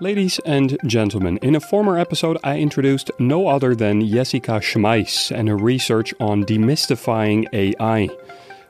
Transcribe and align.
Ladies 0.00 0.40
and 0.44 0.76
gentlemen, 0.86 1.36
in 1.36 1.54
a 1.54 1.60
former 1.60 1.96
episode, 1.96 2.36
I 2.42 2.58
introduced 2.58 3.12
no 3.20 3.46
other 3.46 3.76
than 3.76 4.04
Jessica 4.04 4.58
Schmeiss 4.58 5.30
and 5.30 5.48
her 5.48 5.56
research 5.56 6.12
on 6.18 6.42
demystifying 6.44 7.46
AI. 7.52 8.08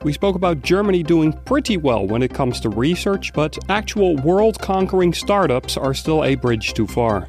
We 0.02 0.12
spoke 0.12 0.36
about 0.36 0.60
Germany 0.60 1.02
doing 1.02 1.32
pretty 1.32 1.78
well 1.78 2.06
when 2.06 2.22
it 2.22 2.34
comes 2.34 2.60
to 2.60 2.68
research, 2.68 3.32
but 3.32 3.56
actual 3.70 4.16
world 4.16 4.60
conquering 4.60 5.14
startups 5.14 5.78
are 5.78 5.94
still 5.94 6.24
a 6.24 6.34
bridge 6.34 6.74
too 6.74 6.86
far. 6.86 7.26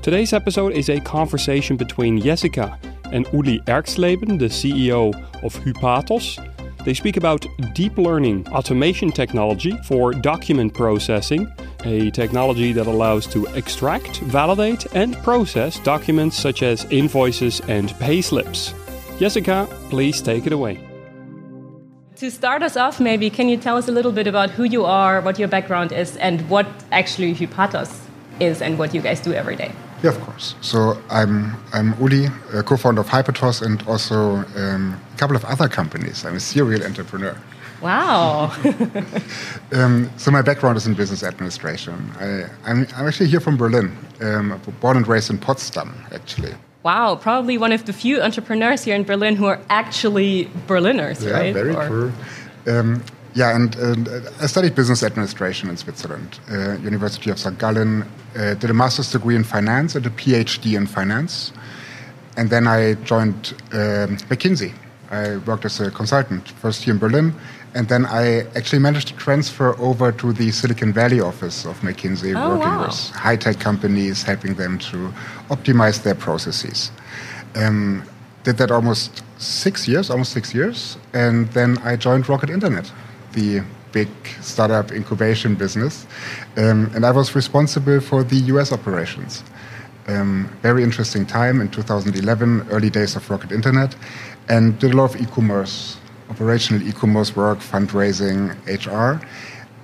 Today's 0.00 0.32
episode 0.32 0.72
is 0.72 0.88
a 0.88 1.00
conversation 1.00 1.76
between 1.76 2.22
Jessica 2.22 2.78
and 3.12 3.28
Uli 3.34 3.60
Erxleben, 3.66 4.38
the 4.38 4.46
CEO 4.46 5.12
of 5.44 5.54
Hypatos. 5.54 6.38
They 6.86 6.94
speak 6.94 7.18
about 7.18 7.44
deep 7.74 7.98
learning 7.98 8.48
automation 8.48 9.12
technology 9.12 9.76
for 9.84 10.14
document 10.14 10.72
processing 10.72 11.46
a 11.84 12.10
technology 12.10 12.72
that 12.72 12.86
allows 12.86 13.26
to 13.28 13.46
extract, 13.54 14.18
validate, 14.20 14.86
and 14.94 15.16
process 15.22 15.78
documents 15.80 16.36
such 16.36 16.62
as 16.62 16.84
invoices 16.90 17.60
and 17.68 17.90
payslips. 17.90 18.74
Jessica, 19.18 19.68
please 19.90 20.20
take 20.20 20.46
it 20.46 20.52
away. 20.52 20.80
To 22.16 22.30
start 22.30 22.62
us 22.62 22.76
off, 22.76 23.00
maybe 23.00 23.28
can 23.28 23.48
you 23.48 23.56
tell 23.56 23.76
us 23.76 23.88
a 23.88 23.92
little 23.92 24.12
bit 24.12 24.26
about 24.26 24.50
who 24.50 24.64
you 24.64 24.84
are, 24.84 25.20
what 25.20 25.38
your 25.38 25.48
background 25.48 25.92
is, 25.92 26.16
and 26.16 26.48
what 26.48 26.66
actually 26.92 27.34
Hypatos 27.34 27.92
is, 28.40 28.62
and 28.62 28.78
what 28.78 28.94
you 28.94 29.00
guys 29.00 29.20
do 29.20 29.32
every 29.32 29.56
day? 29.56 29.72
Yeah, 30.02 30.10
of 30.10 30.20
course. 30.20 30.54
So 30.60 31.00
I'm 31.10 31.56
I'm 31.72 31.94
Uli, 32.00 32.28
co-founder 32.64 33.00
of 33.00 33.08
Hypatos, 33.08 33.62
and 33.62 33.82
also 33.88 34.44
um, 34.54 35.00
a 35.14 35.16
couple 35.16 35.34
of 35.34 35.44
other 35.44 35.68
companies. 35.68 36.24
I'm 36.24 36.36
a 36.36 36.40
serial 36.40 36.84
entrepreneur. 36.84 37.36
Wow. 37.84 38.50
um, 39.72 40.10
so 40.16 40.30
my 40.30 40.40
background 40.40 40.78
is 40.78 40.86
in 40.86 40.94
business 40.94 41.22
administration. 41.22 42.10
I, 42.18 42.48
am 42.64 42.86
actually 42.94 43.28
here 43.28 43.40
from 43.40 43.58
Berlin, 43.58 43.94
um, 44.22 44.58
born 44.80 44.96
and 44.96 45.06
raised 45.06 45.28
in 45.28 45.36
Potsdam, 45.36 45.94
actually. 46.10 46.54
Wow, 46.82 47.16
probably 47.16 47.58
one 47.58 47.72
of 47.72 47.84
the 47.84 47.92
few 47.92 48.22
entrepreneurs 48.22 48.84
here 48.84 48.96
in 48.96 49.04
Berlin 49.04 49.36
who 49.36 49.44
are 49.44 49.60
actually 49.68 50.48
Berliners, 50.66 51.22
yeah, 51.22 51.32
right? 51.32 51.52
very 51.52 51.74
or... 51.74 51.86
true. 51.86 52.12
Um, 52.66 53.04
yeah, 53.34 53.54
and, 53.54 53.76
and 53.76 54.08
uh, 54.08 54.20
I 54.40 54.46
studied 54.46 54.74
business 54.74 55.02
administration 55.02 55.68
in 55.68 55.76
Switzerland, 55.76 56.40
uh, 56.50 56.78
University 56.78 57.28
of 57.28 57.38
St. 57.38 57.58
Gallen. 57.58 58.02
Uh, 58.34 58.54
did 58.54 58.70
a 58.70 58.74
master's 58.74 59.12
degree 59.12 59.36
in 59.36 59.44
finance 59.44 59.94
and 59.94 60.06
a 60.06 60.10
PhD 60.10 60.74
in 60.74 60.86
finance, 60.86 61.52
and 62.38 62.48
then 62.48 62.66
I 62.66 62.94
joined 62.94 63.54
um, 63.72 64.16
McKinsey. 64.30 64.72
I 65.14 65.36
worked 65.46 65.64
as 65.64 65.80
a 65.80 65.90
consultant 65.90 66.48
first 66.48 66.82
here 66.82 66.94
in 66.94 66.98
Berlin, 66.98 67.34
and 67.74 67.88
then 67.88 68.04
I 68.06 68.46
actually 68.56 68.80
managed 68.80 69.08
to 69.08 69.16
transfer 69.16 69.78
over 69.78 70.10
to 70.12 70.32
the 70.32 70.50
Silicon 70.50 70.92
Valley 70.92 71.20
office 71.20 71.64
of 71.64 71.80
McKinsey, 71.80 72.34
oh, 72.34 72.56
working 72.56 72.74
wow. 72.74 72.86
with 72.86 73.10
high 73.10 73.36
tech 73.36 73.60
companies, 73.60 74.22
helping 74.22 74.54
them 74.54 74.78
to 74.90 75.12
optimize 75.50 76.02
their 76.02 76.16
processes. 76.16 76.90
Um, 77.54 78.02
did 78.42 78.56
that 78.58 78.70
almost 78.70 79.22
six 79.38 79.86
years, 79.86 80.10
almost 80.10 80.32
six 80.32 80.54
years, 80.54 80.98
and 81.12 81.48
then 81.52 81.78
I 81.78 81.96
joined 81.96 82.28
Rocket 82.28 82.50
Internet, 82.50 82.90
the 83.32 83.62
big 83.92 84.08
startup 84.40 84.90
incubation 84.90 85.54
business, 85.54 86.06
um, 86.56 86.90
and 86.94 87.06
I 87.06 87.12
was 87.12 87.34
responsible 87.36 88.00
for 88.00 88.24
the 88.24 88.36
US 88.52 88.72
operations. 88.72 89.44
Um, 90.06 90.50
very 90.60 90.82
interesting 90.82 91.24
time 91.24 91.62
in 91.62 91.70
2011, 91.70 92.66
early 92.70 92.90
days 92.90 93.16
of 93.16 93.30
Rocket 93.30 93.52
Internet, 93.52 93.96
and 94.48 94.78
did 94.78 94.92
a 94.92 94.96
lot 94.96 95.14
of 95.14 95.20
e 95.20 95.26
commerce 95.26 95.98
operational 96.30 96.86
e-commerce 96.86 97.36
work, 97.36 97.58
fundraising, 97.58 98.54
HR. 98.66 99.24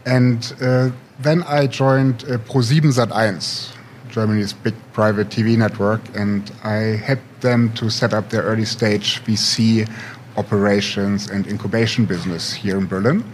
And 0.06 0.52
uh, 0.60 0.90
then 1.18 1.42
I 1.44 1.66
joined 1.66 2.24
uh, 2.24 2.38
Pro7 2.38 2.92
Sat1, 2.98 3.72
Germany's 4.08 4.52
big 4.52 4.74
private 4.92 5.28
TV 5.28 5.56
network, 5.56 6.00
and 6.16 6.50
I 6.64 6.96
helped 7.08 7.40
them 7.40 7.72
to 7.74 7.90
set 7.90 8.12
up 8.12 8.30
their 8.30 8.42
early 8.42 8.64
stage 8.64 9.22
VC 9.24 9.88
operations 10.36 11.30
and 11.30 11.46
incubation 11.46 12.06
business 12.06 12.52
here 12.52 12.78
in 12.78 12.86
Berlin. 12.86 13.24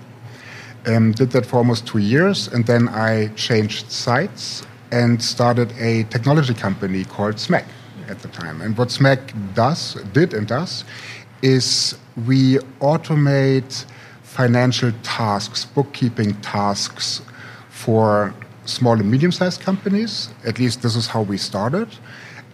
Um, 0.86 1.12
did 1.12 1.30
that 1.30 1.46
for 1.46 1.56
almost 1.56 1.86
two 1.86 1.98
years, 1.98 2.48
and 2.48 2.66
then 2.66 2.88
I 2.88 3.28
changed 3.28 3.90
sites 3.90 4.64
and 4.92 5.22
started 5.22 5.72
a 5.78 6.04
technology 6.04 6.54
company 6.54 7.04
called 7.04 7.36
SMACC 7.36 7.64
at 8.08 8.20
the 8.20 8.28
time. 8.28 8.60
And 8.60 8.76
what 8.78 8.88
SMACC 8.88 9.54
does, 9.54 9.94
did 10.12 10.32
and 10.32 10.46
does, 10.46 10.84
is 11.42 11.96
we 12.26 12.58
automate 12.80 13.84
financial 14.22 14.92
tasks, 15.02 15.64
bookkeeping 15.64 16.34
tasks 16.40 17.22
for 17.70 18.34
small 18.64 18.94
and 18.94 19.10
medium 19.10 19.32
sized 19.32 19.60
companies. 19.60 20.30
At 20.44 20.58
least 20.58 20.82
this 20.82 20.96
is 20.96 21.06
how 21.06 21.22
we 21.22 21.38
started. 21.38 21.88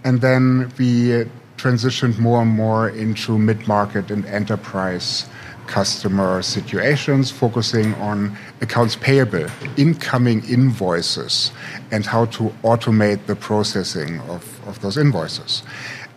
And 0.04 0.20
then 0.20 0.72
we 0.78 1.26
transitioned 1.56 2.19
more 2.19 2.43
and 2.43 2.50
more 2.50 2.88
into 2.88 3.38
mid 3.38 3.66
market 3.69 4.10
and 4.10 4.26
enterprise 4.26 5.26
customer 5.66 6.43
situations, 6.43 7.31
focusing 7.31 7.94
on 7.94 8.37
accounts 8.60 8.97
payable, 8.97 9.47
incoming 9.76 10.44
invoices, 10.49 11.53
and 11.91 12.04
how 12.04 12.25
to 12.26 12.53
automate 12.62 13.25
the 13.26 13.37
processing 13.37 14.20
of, 14.22 14.43
of 14.66 14.81
those 14.82 14.99
invoices. 14.99 15.62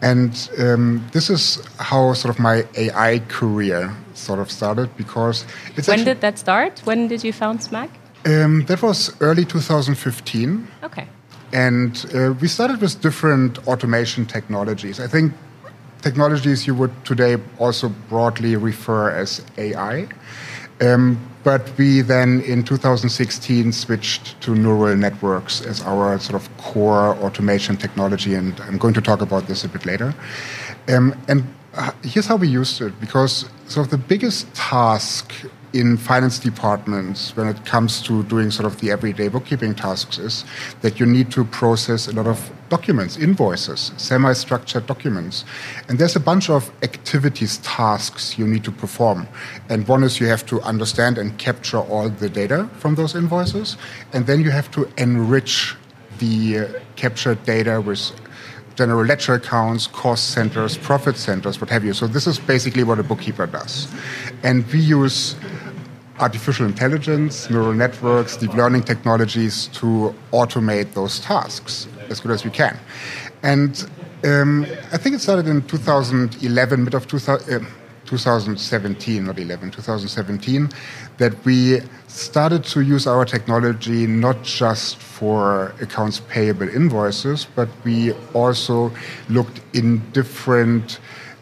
And 0.02 0.50
um, 0.60 1.06
this 1.12 1.30
is 1.30 1.66
how 1.80 2.14
sort 2.14 2.34
of 2.34 2.40
my 2.40 2.66
AI 2.76 3.20
career 3.28 3.96
sort 4.14 4.40
of 4.40 4.52
started 4.52 4.96
because 4.98 5.46
it's 5.76 5.88
when 5.88 6.04
did 6.04 6.22
that 6.22 6.38
start? 6.38 6.82
When 6.84 7.08
did 7.08 7.24
you 7.24 7.34
found 7.34 7.60
SMACC? 7.60 7.90
Um, 8.26 8.66
that 8.66 8.82
was 8.82 9.16
early 9.22 9.46
2015. 9.46 10.68
Okay. 10.84 11.08
And 11.54 12.06
uh, 12.14 12.34
we 12.42 12.48
started 12.48 12.82
with 12.82 13.00
different 13.02 13.66
automation 13.68 14.26
technologies. 14.26 15.00
I 15.00 15.08
think 15.08 15.34
technologies 16.02 16.68
you 16.68 16.76
would 16.76 16.92
today 17.06 17.38
also 17.60 17.90
broadly 18.10 18.56
refer 18.56 19.12
as 19.12 19.42
AI. 19.58 20.08
Um, 20.82 21.20
but 21.44 21.72
we 21.78 22.02
then 22.02 22.42
in 22.42 22.64
2016 22.64 23.72
switched 23.72 24.42
to 24.42 24.56
neural 24.56 24.96
networks 24.96 25.62
as 25.62 25.82
our 25.84 26.18
sort 26.20 26.42
of 26.42 26.58
core 26.58 27.16
automation 27.18 27.78
technology, 27.78 28.34
and 28.34 28.60
I'm 28.62 28.78
going 28.78 28.96
to 28.96 29.02
talk 29.02 29.22
about 29.22 29.48
this 29.48 29.64
a 29.64 29.70
bit 29.70 29.86
later. 29.86 30.14
Um, 30.88 31.16
and 31.28 31.44
uh, 31.76 31.92
here's 32.04 32.26
how 32.26 32.36
we 32.36 32.48
used 32.48 32.82
it 32.82 33.00
because 33.00 33.48
sort 33.68 33.86
of 33.86 33.92
the 33.92 33.98
biggest 33.98 34.54
task 34.56 35.32
in 35.74 35.98
finance 35.98 36.40
departments 36.40 37.36
when 37.36 37.48
it 37.48 37.66
comes 37.66 38.02
to 38.02 38.24
doing 38.24 38.52
sort 38.52 38.66
of 38.66 38.80
the 38.80 38.92
everyday 38.92 39.28
bookkeeping 39.28 39.76
tasks 39.76 40.18
is 40.18 40.46
that 40.82 41.00
you 41.00 41.06
need 41.06 41.32
to 41.32 41.44
process 41.46 42.08
a 42.08 42.12
lot 42.14 42.28
of 42.28 42.52
documents, 42.70 43.18
invoices, 43.18 43.92
semi 43.98 44.34
structured 44.34 44.88
documents. 44.88 45.46
And 45.88 46.00
there's 46.00 46.16
a 46.16 46.20
bunch 46.20 46.50
of 46.50 46.72
activities, 46.82 47.58
tasks 47.58 48.38
you 48.38 48.48
need 48.48 48.64
to 48.64 48.72
perform. 48.72 49.28
And 49.70 49.88
one 49.88 50.04
is 50.04 50.20
you 50.20 50.28
have 50.28 50.46
to 50.48 50.62
understand 50.62 51.18
and 51.18 51.38
capture 51.38 51.80
all 51.80 52.10
the 52.10 52.30
data 52.30 52.70
from 52.78 52.96
those 52.96 53.16
invoices. 53.16 53.78
And 54.14 54.26
then 54.28 54.42
you 54.42 54.52
have 54.52 54.72
to 54.72 54.90
enrich 54.98 55.76
the 56.20 56.60
uh, 56.60 56.80
captured 56.96 57.44
data 57.44 57.82
with 57.82 58.12
general 58.76 59.06
ledger 59.06 59.36
accounts, 59.36 59.88
cost 59.88 60.32
centers, 60.32 60.78
profit 60.78 61.18
centers, 61.18 61.60
what 61.60 61.70
have 61.70 61.84
you. 61.84 61.94
So 61.94 62.08
this 62.08 62.28
is 62.28 62.40
basically 62.40 62.84
what 62.84 63.00
a 63.00 63.04
bookkeeper 63.04 63.48
does. 63.48 63.88
And 64.44 64.66
we 64.68 64.80
use 64.80 65.36
artificial 66.20 66.66
intelligence, 66.66 67.50
neural 67.50 67.74
networks, 67.74 68.38
deep 68.38 68.54
learning 68.54 68.84
technologies 68.84 69.68
to 69.68 70.14
automate 70.32 70.94
those 70.94 71.20
tasks 71.20 71.88
as 72.10 72.20
good 72.20 72.32
as 72.32 72.44
we 72.46 72.52
can. 72.52 72.78
And 73.44 73.90
um, 74.24 74.66
I 74.92 74.98
think 74.98 75.16
it 75.16 75.20
started 75.20 75.48
in 75.48 75.62
2011, 75.68 76.84
mid 76.84 76.94
of 76.94 77.08
2000, 77.08 77.54
uh, 77.54 77.66
2017, 78.06 79.26
not 79.26 79.40
11, 79.40 79.72
2017, 79.72 80.70
that 81.18 81.34
we 81.46 81.82
started 82.08 82.64
to 82.64 82.82
use 82.82 83.08
our 83.08 83.26
technology 83.26 84.08
not 84.08 84.44
just 84.44 84.98
for 84.98 85.74
accounts 85.82 86.22
payable 86.30 86.70
invoices, 86.70 87.48
but 87.56 87.70
we 87.84 88.14
also 88.34 88.92
looked 89.30 89.62
in 89.74 90.00
different 90.12 91.00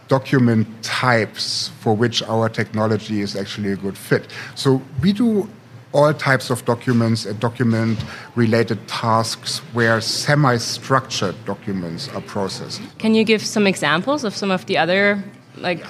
document 0.07 0.67
types 0.83 1.69
for 1.79 1.95
which 1.95 2.21
our 2.23 2.49
technology 2.49 3.21
is 3.21 3.35
actually 3.35 3.71
a 3.71 3.75
good 3.75 3.97
fit. 3.97 4.27
So 4.55 4.81
we 5.01 5.13
do 5.13 5.49
all 5.93 6.13
types 6.13 6.49
of 6.49 6.65
documents 6.65 7.25
and 7.25 7.39
document 7.39 8.03
related 8.35 8.79
tasks 8.87 9.59
where 9.73 10.01
semi 10.01 10.57
structured 10.57 11.35
documents 11.45 12.09
are 12.09 12.21
processed. 12.21 12.81
Can 12.97 13.13
you 13.13 13.23
give 13.23 13.41
some 13.45 13.67
examples 13.67 14.23
of 14.23 14.35
some 14.35 14.51
of 14.51 14.65
the 14.65 14.77
other 14.77 15.23
like 15.57 15.85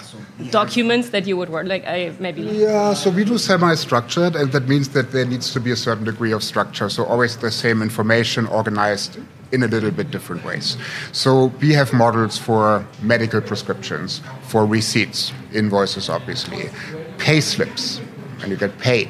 documents 0.50 1.10
that 1.10 1.26
you 1.26 1.38
would 1.38 1.50
work 1.50 1.66
like 1.68 1.86
I 1.86 2.14
maybe 2.20 2.42
yeah 2.42 2.94
so 2.94 3.10
we 3.10 3.24
do 3.24 3.38
semi-structured 3.38 4.36
and 4.36 4.52
that 4.52 4.68
means 4.68 4.90
that 4.90 5.12
there 5.12 5.26
needs 5.26 5.54
to 5.54 5.60
be 5.60 5.72
a 5.72 5.76
certain 5.76 6.04
degree 6.04 6.34
of 6.34 6.44
structure 6.44 6.90
so 6.90 7.06
always 7.06 7.38
the 7.38 7.50
same 7.52 7.82
information 7.82 8.46
organized 8.48 9.20
in 9.54 9.62
a 9.62 9.68
little 9.68 9.92
bit 9.92 10.10
different 10.12 10.44
ways. 10.44 10.76
So 11.12 11.46
we 11.62 11.74
have 11.74 11.94
models 11.94 12.38
for 12.38 12.86
medical 13.02 13.40
prescriptions, 13.40 14.20
for 14.42 14.66
receipts, 14.66 15.32
invoices, 15.54 16.10
obviously, 16.10 16.70
pay 17.20 17.40
slips, 17.40 18.02
and 18.42 18.50
you 18.50 18.58
get 18.58 18.78
paid, 18.80 19.08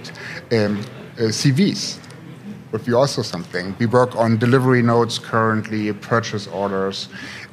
um, 0.52 0.82
uh, 1.18 1.32
CVs, 1.32 1.98
would 2.74 2.86
be 2.86 2.94
also 2.94 3.22
something. 3.22 3.74
We 3.80 3.86
work 3.86 4.16
on 4.16 4.38
delivery 4.38 4.82
notes 4.82 5.18
currently, 5.18 5.94
purchase 5.94 6.46
orders. 6.48 7.08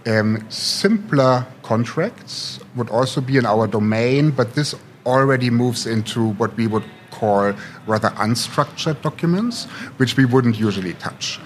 Um, 0.06 0.44
simpler 0.50 1.46
contracts 1.62 2.58
would 2.76 2.90
also 2.90 3.20
be 3.20 3.36
in 3.36 3.46
our 3.46 3.66
domain, 3.66 4.30
but 4.30 4.54
this 4.54 4.74
already 5.06 5.50
moves 5.50 5.86
into 5.86 6.30
what 6.34 6.56
we 6.56 6.66
would 6.66 6.84
call 7.10 7.52
rather 7.86 8.10
unstructured 8.10 9.00
documents, 9.02 9.64
which 9.98 10.16
we 10.16 10.24
wouldn't 10.24 10.58
usually 10.58 10.94
touch. 10.94 11.40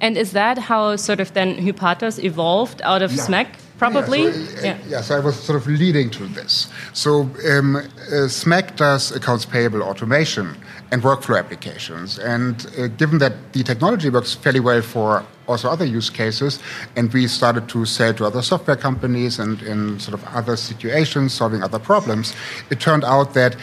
And 0.00 0.16
is 0.16 0.32
that 0.32 0.58
how 0.58 0.96
sort 0.96 1.20
of 1.20 1.32
then 1.32 1.56
Hypatos 1.56 2.22
evolved 2.22 2.82
out 2.82 3.02
of 3.02 3.12
yeah. 3.12 3.22
SMACC? 3.22 3.48
Probably. 3.78 4.24
Yeah 4.24 4.32
so, 4.32 4.38
uh, 4.38 4.62
yeah. 4.62 4.78
yeah, 4.88 5.00
so 5.00 5.16
I 5.16 5.20
was 5.20 5.40
sort 5.40 5.60
of 5.60 5.66
leading 5.66 6.10
to 6.10 6.26
this. 6.26 6.68
So 6.92 7.30
um, 7.50 7.76
uh, 7.76 8.28
SMACC 8.28 8.76
does 8.76 9.12
accounts 9.12 9.44
payable 9.44 9.82
automation 9.82 10.56
and 10.90 11.02
workflow 11.02 11.38
applications. 11.38 12.18
And 12.18 12.66
uh, 12.78 12.88
given 12.88 13.18
that 13.18 13.52
the 13.52 13.62
technology 13.62 14.10
works 14.10 14.34
fairly 14.34 14.60
well 14.60 14.82
for 14.82 15.24
also 15.46 15.68
other 15.68 15.84
use 15.84 16.10
cases, 16.10 16.60
and 16.96 17.12
we 17.12 17.26
started 17.26 17.68
to 17.68 17.84
sell 17.84 18.14
to 18.14 18.24
other 18.24 18.42
software 18.42 18.76
companies 18.76 19.38
and 19.38 19.62
in 19.62 19.98
sort 20.00 20.14
of 20.14 20.24
other 20.34 20.56
situations, 20.56 21.32
solving 21.32 21.62
other 21.62 21.78
problems, 21.78 22.34
it 22.70 22.80
turned 22.80 23.04
out 23.04 23.34
that 23.34 23.56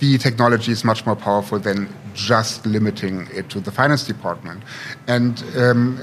the 0.00 0.18
technology 0.18 0.72
is 0.72 0.84
much 0.84 1.06
more 1.06 1.14
powerful 1.14 1.58
than 1.58 1.88
just 2.14 2.66
limiting 2.66 3.28
it 3.32 3.48
to 3.48 3.60
the 3.60 3.70
finance 3.70 4.04
department. 4.04 4.62
And 5.06 5.42
um, 5.56 6.00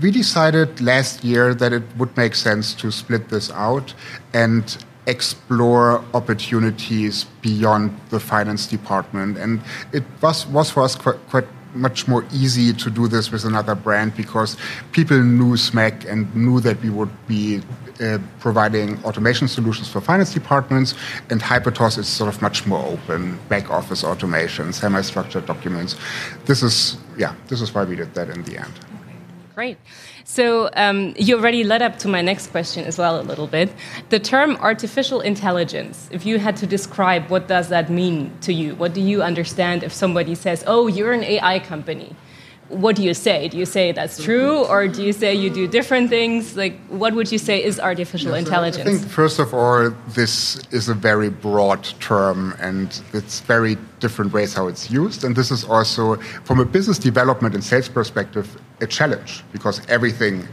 we 0.00 0.10
decided 0.10 0.80
last 0.80 1.22
year 1.22 1.54
that 1.54 1.72
it 1.72 1.84
would 1.96 2.16
make 2.16 2.34
sense 2.34 2.74
to 2.74 2.90
split 2.90 3.28
this 3.28 3.50
out 3.52 3.94
and 4.34 4.76
explore 5.06 6.04
opportunities 6.14 7.24
beyond 7.40 7.98
the 8.10 8.20
finance 8.20 8.66
department. 8.66 9.38
And 9.38 9.60
it 9.92 10.04
was, 10.20 10.46
was 10.46 10.70
for 10.70 10.82
us 10.82 10.96
quite, 10.96 11.24
quite 11.28 11.46
much 11.74 12.06
more 12.08 12.24
easy 12.32 12.72
to 12.72 12.90
do 12.90 13.08
this 13.08 13.30
with 13.30 13.44
another 13.44 13.74
brand 13.74 14.14
because 14.16 14.56
people 14.92 15.20
knew 15.22 15.54
SMACC 15.54 16.10
and 16.10 16.34
knew 16.34 16.60
that 16.60 16.80
we 16.82 16.90
would 16.90 17.10
be 17.26 17.62
uh, 18.00 18.18
providing 18.40 19.02
automation 19.04 19.48
solutions 19.48 19.88
for 19.88 20.00
finance 20.00 20.32
departments, 20.34 20.94
and 21.30 21.40
Hypatos 21.40 21.98
is 21.98 22.08
sort 22.08 22.32
of 22.34 22.42
much 22.42 22.66
more 22.66 22.84
open, 22.84 23.38
back 23.48 23.70
office 23.70 24.02
automation, 24.04 24.72
semi-structured 24.72 25.46
documents. 25.46 25.96
This 26.46 26.62
is, 26.62 26.96
yeah, 27.16 27.34
this 27.48 27.60
is 27.60 27.74
why 27.74 27.84
we 27.84 27.96
did 27.96 28.14
that 28.14 28.28
in 28.28 28.42
the 28.42 28.58
end. 28.58 28.72
Great. 29.54 29.76
So 30.24 30.70
um, 30.76 31.12
you 31.18 31.36
already 31.36 31.62
led 31.62 31.82
up 31.82 31.98
to 31.98 32.08
my 32.08 32.22
next 32.22 32.46
question 32.46 32.86
as 32.86 32.96
well 32.96 33.20
a 33.20 33.22
little 33.22 33.46
bit. 33.46 33.70
The 34.08 34.18
term 34.18 34.56
artificial 34.56 35.20
intelligence. 35.20 36.08
If 36.10 36.24
you 36.24 36.38
had 36.38 36.56
to 36.56 36.66
describe 36.66 37.28
what 37.28 37.48
does 37.48 37.68
that 37.68 37.90
mean 37.90 38.32
to 38.40 38.54
you, 38.54 38.74
what 38.76 38.94
do 38.94 39.02
you 39.02 39.22
understand 39.22 39.82
if 39.82 39.92
somebody 39.92 40.34
says, 40.34 40.64
"Oh, 40.66 40.86
you're 40.86 41.12
an 41.12 41.22
AI 41.22 41.58
company"? 41.58 42.16
What 42.72 42.96
do 42.96 43.02
you 43.02 43.14
say? 43.14 43.48
Do 43.48 43.58
you 43.58 43.66
say 43.66 43.92
that's 43.92 44.22
true, 44.22 44.64
or 44.64 44.88
do 44.88 45.02
you 45.02 45.12
say 45.12 45.34
you 45.34 45.50
do 45.50 45.68
different 45.68 46.08
things? 46.08 46.56
Like, 46.56 46.78
what 46.88 47.14
would 47.14 47.30
you 47.30 47.38
say 47.38 47.62
is 47.62 47.78
artificial 47.78 48.30
yes, 48.30 48.46
intelligence? 48.46 48.88
I 48.88 48.98
think, 48.98 49.08
first 49.08 49.38
of 49.38 49.52
all, 49.52 49.90
this 50.08 50.58
is 50.70 50.88
a 50.88 50.94
very 50.94 51.28
broad 51.28 51.84
term, 52.00 52.54
and 52.60 53.00
it's 53.12 53.40
very 53.40 53.76
different 54.00 54.32
ways 54.32 54.54
how 54.54 54.68
it's 54.68 54.90
used. 54.90 55.22
And 55.24 55.36
this 55.36 55.50
is 55.50 55.64
also, 55.64 56.16
from 56.44 56.60
a 56.60 56.64
business 56.64 56.98
development 56.98 57.54
and 57.54 57.62
sales 57.62 57.88
perspective, 57.88 58.60
a 58.80 58.86
challenge 58.86 59.44
because 59.52 59.86
everything 59.88 60.48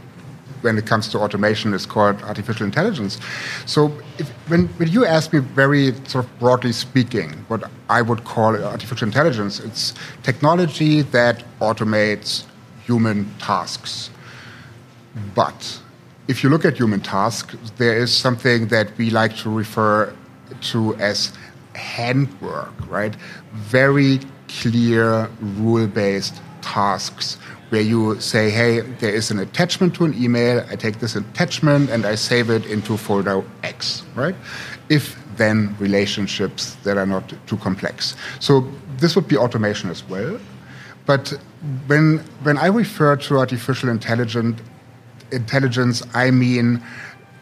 when 0.62 0.78
it 0.78 0.86
comes 0.86 1.08
to 1.08 1.18
automation 1.18 1.74
is 1.74 1.86
called 1.86 2.20
artificial 2.22 2.64
intelligence. 2.66 3.18
So 3.66 3.92
if, 4.18 4.28
when, 4.48 4.68
when 4.78 4.88
you 4.88 5.04
ask 5.06 5.32
me 5.32 5.40
very 5.40 5.94
sort 6.06 6.24
of 6.24 6.38
broadly 6.38 6.72
speaking, 6.72 7.32
what 7.48 7.70
I 7.88 8.02
would 8.02 8.24
call 8.24 8.56
artificial 8.56 9.06
intelligence, 9.06 9.60
it's 9.60 9.94
technology 10.22 11.02
that 11.02 11.44
automates 11.60 12.44
human 12.84 13.32
tasks. 13.38 14.10
But 15.34 15.80
if 16.28 16.42
you 16.42 16.50
look 16.50 16.64
at 16.64 16.76
human 16.76 17.00
tasks, 17.00 17.56
there 17.76 17.96
is 17.96 18.14
something 18.14 18.68
that 18.68 18.96
we 18.96 19.10
like 19.10 19.36
to 19.38 19.50
refer 19.50 20.14
to 20.72 20.94
as 20.96 21.32
handwork, 21.74 22.72
right? 22.88 23.14
Very 23.52 24.20
clear, 24.48 25.28
rule 25.40 25.86
based 25.86 26.40
tasks 26.62 27.38
where 27.70 27.80
you 27.80 28.20
say, 28.20 28.50
hey, 28.50 28.80
there 28.80 29.14
is 29.14 29.30
an 29.30 29.38
attachment 29.38 29.94
to 29.94 30.04
an 30.04 30.14
email, 30.22 30.64
I 30.68 30.76
take 30.76 30.98
this 30.98 31.16
attachment 31.16 31.90
and 31.90 32.04
I 32.04 32.16
save 32.16 32.50
it 32.50 32.66
into 32.66 32.96
folder 32.96 33.42
X, 33.62 34.04
right? 34.14 34.34
If 34.88 35.16
then 35.36 35.74
relationships 35.78 36.74
that 36.84 36.98
are 36.98 37.06
not 37.06 37.32
too 37.46 37.56
complex. 37.56 38.14
So 38.40 38.68
this 38.98 39.16
would 39.16 39.26
be 39.26 39.36
automation 39.36 39.88
as 39.88 40.06
well. 40.08 40.38
But 41.06 41.28
when, 41.86 42.18
when 42.42 42.58
I 42.58 42.66
refer 42.66 43.16
to 43.16 43.38
artificial 43.38 43.88
intelligence, 43.88 44.60
intelligence, 45.32 46.02
I 46.14 46.30
mean 46.30 46.82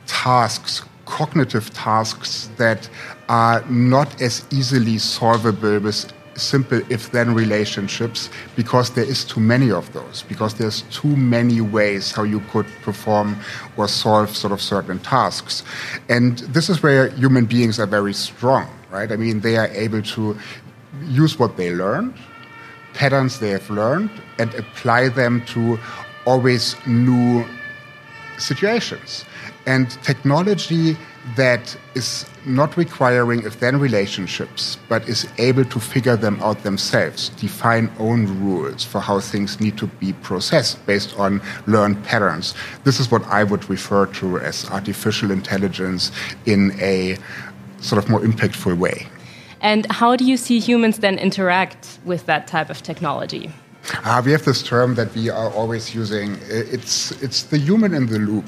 tasks, 0.06 0.82
cognitive 1.06 1.72
tasks 1.72 2.50
that 2.56 2.88
are 3.28 3.64
not 3.68 4.20
as 4.20 4.44
easily 4.50 4.98
solvable 4.98 5.80
with 5.80 6.12
simple 6.38 6.80
if 6.90 7.12
then 7.12 7.34
relationships 7.34 8.30
because 8.56 8.90
there 8.90 9.04
is 9.04 9.24
too 9.24 9.40
many 9.40 9.70
of 9.70 9.92
those 9.92 10.22
because 10.28 10.54
there's 10.54 10.82
too 10.90 11.16
many 11.16 11.60
ways 11.60 12.12
how 12.12 12.22
you 12.22 12.40
could 12.52 12.66
perform 12.82 13.38
or 13.76 13.88
solve 13.88 14.36
sort 14.36 14.52
of 14.52 14.60
certain 14.60 14.98
tasks. 15.00 15.64
And 16.08 16.38
this 16.38 16.68
is 16.68 16.82
where 16.82 17.08
human 17.10 17.46
beings 17.46 17.78
are 17.78 17.86
very 17.86 18.14
strong 18.14 18.68
right? 18.90 19.12
I 19.12 19.16
mean 19.16 19.40
they 19.40 19.56
are 19.56 19.68
able 19.68 20.02
to 20.02 20.36
use 21.04 21.38
what 21.38 21.56
they 21.56 21.74
learned 21.74 22.14
patterns 22.94 23.38
they 23.38 23.50
have 23.50 23.70
learned 23.70 24.10
and 24.38 24.52
apply 24.54 25.08
them 25.08 25.44
to 25.46 25.78
always 26.26 26.76
new 26.86 27.44
situations. 28.38 29.24
And 29.66 29.90
technology 30.02 30.96
that 31.36 31.76
is 31.94 32.26
not 32.48 32.76
requiring 32.76 33.42
if 33.44 33.60
then 33.60 33.78
relationships, 33.78 34.78
but 34.88 35.08
is 35.08 35.28
able 35.38 35.64
to 35.64 35.78
figure 35.78 36.16
them 36.16 36.40
out 36.42 36.62
themselves, 36.62 37.28
define 37.30 37.90
own 37.98 38.26
rules 38.42 38.84
for 38.84 39.00
how 39.00 39.20
things 39.20 39.60
need 39.60 39.76
to 39.78 39.86
be 39.86 40.12
processed 40.14 40.84
based 40.86 41.18
on 41.18 41.40
learned 41.66 42.02
patterns. 42.04 42.54
This 42.84 42.98
is 42.98 43.10
what 43.10 43.24
I 43.26 43.44
would 43.44 43.68
refer 43.68 44.06
to 44.06 44.38
as 44.38 44.68
artificial 44.70 45.30
intelligence 45.30 46.10
in 46.46 46.72
a 46.80 47.18
sort 47.80 48.02
of 48.02 48.10
more 48.10 48.20
impactful 48.20 48.78
way. 48.78 49.06
And 49.60 49.90
how 49.90 50.16
do 50.16 50.24
you 50.24 50.36
see 50.36 50.58
humans 50.60 50.98
then 50.98 51.18
interact 51.18 51.98
with 52.04 52.26
that 52.26 52.46
type 52.46 52.70
of 52.70 52.82
technology? 52.82 53.52
Uh, 54.04 54.22
we 54.24 54.32
have 54.32 54.44
this 54.44 54.62
term 54.62 54.94
that 54.94 55.14
we 55.14 55.30
are 55.30 55.50
always 55.52 55.94
using. 55.94 56.38
It's, 56.48 57.10
it's 57.22 57.44
the 57.44 57.58
human 57.58 57.94
in 57.94 58.06
the 58.06 58.18
loop. 58.18 58.44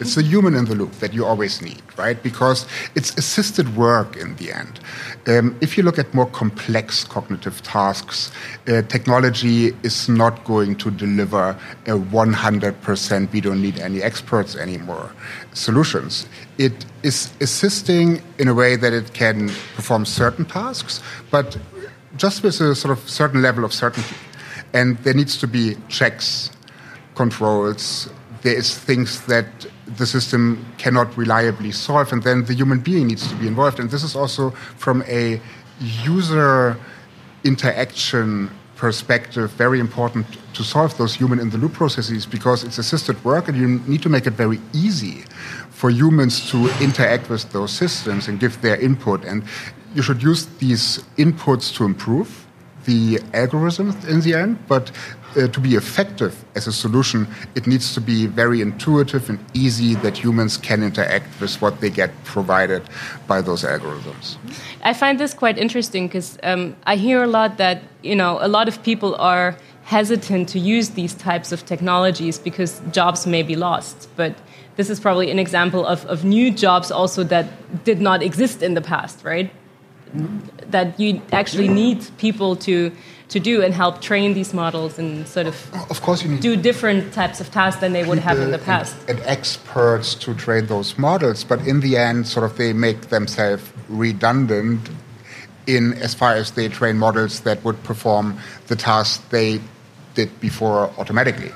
It's 0.00 0.14
the 0.14 0.22
human 0.22 0.54
in 0.54 0.64
the 0.64 0.74
loop 0.74 0.92
that 0.92 1.12
you 1.12 1.26
always 1.26 1.60
need, 1.60 1.82
right? 1.98 2.20
Because 2.22 2.66
it's 2.94 3.16
assisted 3.18 3.76
work 3.76 4.16
in 4.16 4.36
the 4.36 4.52
end. 4.52 4.80
Um, 5.26 5.56
if 5.60 5.76
you 5.76 5.82
look 5.82 5.98
at 5.98 6.12
more 6.14 6.26
complex 6.26 7.04
cognitive 7.04 7.62
tasks, 7.62 8.32
uh, 8.66 8.82
technology 8.82 9.76
is 9.82 10.08
not 10.08 10.44
going 10.44 10.76
to 10.76 10.90
deliver 10.90 11.56
a 11.86 11.90
100% 11.90 13.32
we 13.32 13.40
don't 13.40 13.60
need 13.60 13.78
any 13.78 14.02
experts 14.02 14.56
anymore 14.56 15.12
solutions. 15.52 16.26
It 16.58 16.84
is 17.02 17.30
assisting 17.40 18.22
in 18.38 18.48
a 18.48 18.54
way 18.54 18.76
that 18.76 18.92
it 18.92 19.12
can 19.12 19.48
perform 19.76 20.06
certain 20.06 20.44
tasks, 20.46 21.02
but 21.30 21.58
just 22.16 22.42
with 22.42 22.60
a 22.60 22.74
sort 22.74 22.96
of 22.96 23.08
certain 23.08 23.42
level 23.42 23.64
of 23.64 23.72
certainty. 23.72 24.16
And 24.72 24.96
there 24.98 25.14
needs 25.14 25.36
to 25.38 25.46
be 25.46 25.76
checks, 25.88 26.50
controls, 27.14 28.08
there 28.42 28.56
is 28.56 28.76
things 28.78 29.26
that 29.26 29.46
the 29.96 30.06
system 30.06 30.64
cannot 30.78 31.16
reliably 31.16 31.72
solve, 31.72 32.12
and 32.12 32.22
then 32.22 32.44
the 32.44 32.54
human 32.54 32.80
being 32.80 33.08
needs 33.08 33.28
to 33.28 33.34
be 33.36 33.46
involved. 33.46 33.78
And 33.80 33.90
this 33.90 34.02
is 34.02 34.16
also 34.16 34.50
from 34.76 35.02
a 35.06 35.40
user 36.04 36.76
interaction 37.44 38.50
perspective 38.80 39.50
very 39.52 39.78
important 39.78 40.26
to 40.54 40.62
solve 40.64 40.96
those 40.96 41.14
human 41.14 41.38
in 41.38 41.50
the 41.50 41.58
loop 41.58 41.74
processes 41.74 42.24
because 42.24 42.64
it's 42.64 42.78
assisted 42.78 43.22
work 43.24 43.46
and 43.46 43.56
you 43.56 43.68
need 43.86 44.00
to 44.00 44.08
make 44.08 44.26
it 44.26 44.32
very 44.32 44.58
easy 44.72 45.22
for 45.68 45.90
humans 45.90 46.50
to 46.50 46.58
interact 46.80 47.28
with 47.28 47.52
those 47.52 47.70
systems 47.70 48.26
and 48.26 48.40
give 48.40 48.58
their 48.62 48.80
input 48.80 49.22
and 49.24 49.44
you 49.94 50.00
should 50.00 50.22
use 50.22 50.46
these 50.58 51.04
inputs 51.18 51.74
to 51.74 51.84
improve 51.84 52.46
the 52.90 53.02
algorithms 53.42 53.94
in 54.12 54.18
the 54.26 54.32
end 54.42 54.52
but 54.68 54.84
uh, 55.36 55.46
to 55.48 55.60
be 55.60 55.74
effective 55.76 56.44
as 56.56 56.66
a 56.66 56.72
solution, 56.72 57.26
it 57.54 57.66
needs 57.66 57.94
to 57.94 58.00
be 58.00 58.26
very 58.26 58.60
intuitive 58.60 59.30
and 59.30 59.38
easy 59.54 59.94
that 59.96 60.16
humans 60.16 60.56
can 60.56 60.82
interact 60.82 61.28
with 61.40 61.54
what 61.62 61.80
they 61.80 61.90
get 61.90 62.10
provided 62.24 62.82
by 63.26 63.40
those 63.40 63.62
algorithms. 63.62 64.36
I 64.82 64.92
find 64.92 65.20
this 65.20 65.34
quite 65.34 65.56
interesting 65.56 66.08
because 66.08 66.38
um, 66.42 66.74
I 66.84 66.96
hear 66.96 67.22
a 67.22 67.26
lot 67.28 67.58
that 67.58 67.82
you 68.02 68.16
know 68.16 68.38
a 68.40 68.48
lot 68.48 68.66
of 68.68 68.82
people 68.82 69.14
are 69.16 69.56
hesitant 69.84 70.48
to 70.48 70.58
use 70.58 70.90
these 70.90 71.14
types 71.14 71.52
of 71.52 71.64
technologies 71.66 72.38
because 72.38 72.80
jobs 72.92 73.26
may 73.26 73.42
be 73.42 73.56
lost, 73.56 74.08
but 74.16 74.34
this 74.76 74.88
is 74.90 75.00
probably 75.00 75.30
an 75.30 75.38
example 75.38 75.84
of, 75.84 76.06
of 76.06 76.24
new 76.24 76.50
jobs 76.50 76.90
also 76.90 77.24
that 77.24 77.46
did 77.84 78.00
not 78.00 78.22
exist 78.22 78.62
in 78.62 78.74
the 78.74 78.80
past, 78.80 79.24
right? 79.24 79.50
That 80.70 80.98
you 80.98 81.22
actually 81.32 81.68
need 81.68 82.06
people 82.18 82.56
to 82.56 82.92
to 83.30 83.38
do 83.38 83.62
and 83.62 83.72
help 83.72 84.00
train 84.00 84.34
these 84.34 84.52
models 84.52 84.98
and 84.98 85.26
sort 85.26 85.46
of 85.46 85.54
of 85.88 86.02
course 86.02 86.22
you 86.22 86.30
need 86.30 86.40
do 86.40 86.56
different 86.56 87.12
types 87.12 87.40
of 87.40 87.50
tasks 87.50 87.80
than 87.80 87.92
they 87.92 88.04
would 88.04 88.18
have 88.18 88.38
in 88.40 88.50
the 88.50 88.58
past. 88.58 88.96
and, 89.08 89.18
and, 89.18 89.28
experts 89.28 90.14
to 90.14 90.34
train 90.34 90.66
those 90.66 90.98
models 90.98 91.44
but 91.44 91.60
in 91.66 91.80
the 91.80 91.96
end 91.96 92.26
sort 92.26 92.44
of 92.44 92.56
they 92.58 92.72
make 92.72 93.02
themselves 93.02 93.62
redundant 93.88 94.90
in 95.66 95.94
as 95.94 96.12
far 96.12 96.32
as 96.34 96.50
they 96.52 96.68
train 96.68 96.98
models 96.98 97.40
that 97.40 97.62
would 97.64 97.80
perform 97.84 98.36
the 98.66 98.74
tasks 98.74 99.22
they 99.30 99.60
did 100.14 100.40
before 100.40 100.90
automatically. 100.98 101.52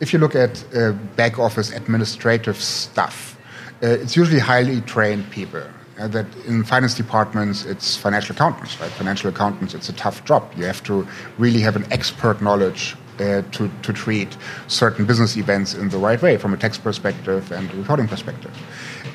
If 0.00 0.12
you 0.12 0.18
look 0.18 0.34
at 0.34 0.62
uh, 0.76 0.92
back 1.16 1.38
office 1.38 1.72
administrative 1.72 2.60
stuff 2.60 3.38
uh, 3.82 3.86
it's 3.86 4.14
usually 4.14 4.40
highly 4.40 4.82
trained 4.82 5.30
people 5.30 5.62
uh, 5.98 6.08
that 6.08 6.26
in 6.46 6.64
finance 6.64 6.94
departments 6.94 7.64
it's 7.64 7.96
financial 7.96 8.34
accountants 8.34 8.80
right? 8.80 8.90
Financial 8.92 9.30
accountants 9.30 9.74
it's 9.74 9.88
a 9.88 9.92
tough 9.94 10.24
job. 10.24 10.50
You 10.56 10.64
have 10.64 10.82
to 10.84 11.06
really 11.38 11.60
have 11.60 11.76
an 11.76 11.86
expert 11.92 12.40
knowledge 12.42 12.96
uh, 13.20 13.42
to, 13.52 13.70
to 13.82 13.92
treat 13.92 14.36
certain 14.66 15.04
business 15.06 15.36
events 15.36 15.74
in 15.74 15.88
the 15.88 15.98
right 15.98 16.20
way 16.20 16.36
from 16.36 16.52
a 16.52 16.56
tax 16.56 16.78
perspective 16.78 17.52
and 17.52 17.72
reporting 17.74 18.08
perspective. 18.08 18.52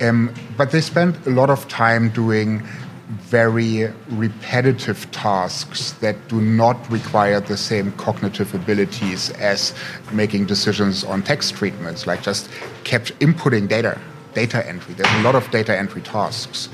Um, 0.02 0.34
but 0.56 0.72
they 0.72 0.82
spend 0.82 1.18
a 1.28 1.32
lot 1.32 1.50
of 1.50 1.68
time 1.68 2.10
doing 2.10 2.66
very 3.10 3.92
repetitive 4.10 5.10
tasks 5.12 5.94
that 5.94 6.16
do 6.28 6.40
not 6.40 6.90
require 6.92 7.40
the 7.40 7.58
same 7.58 7.92
cognitive 7.94 8.54
abilities 8.54 9.32
as 9.32 9.74
making 10.14 10.46
decisions 10.46 11.04
on 11.04 11.24
tax 11.24 11.50
treatments 11.50 12.06
like 12.06 12.22
just 12.22 12.50
kept 12.84 13.18
inputting 13.20 13.68
data 13.68 14.00
data 14.34 14.68
entry. 14.68 14.94
There's 14.94 15.14
a 15.16 15.24
lot 15.24 15.36
of 15.36 15.50
data 15.52 15.78
entry 15.78 16.02
tasks. 16.02 16.70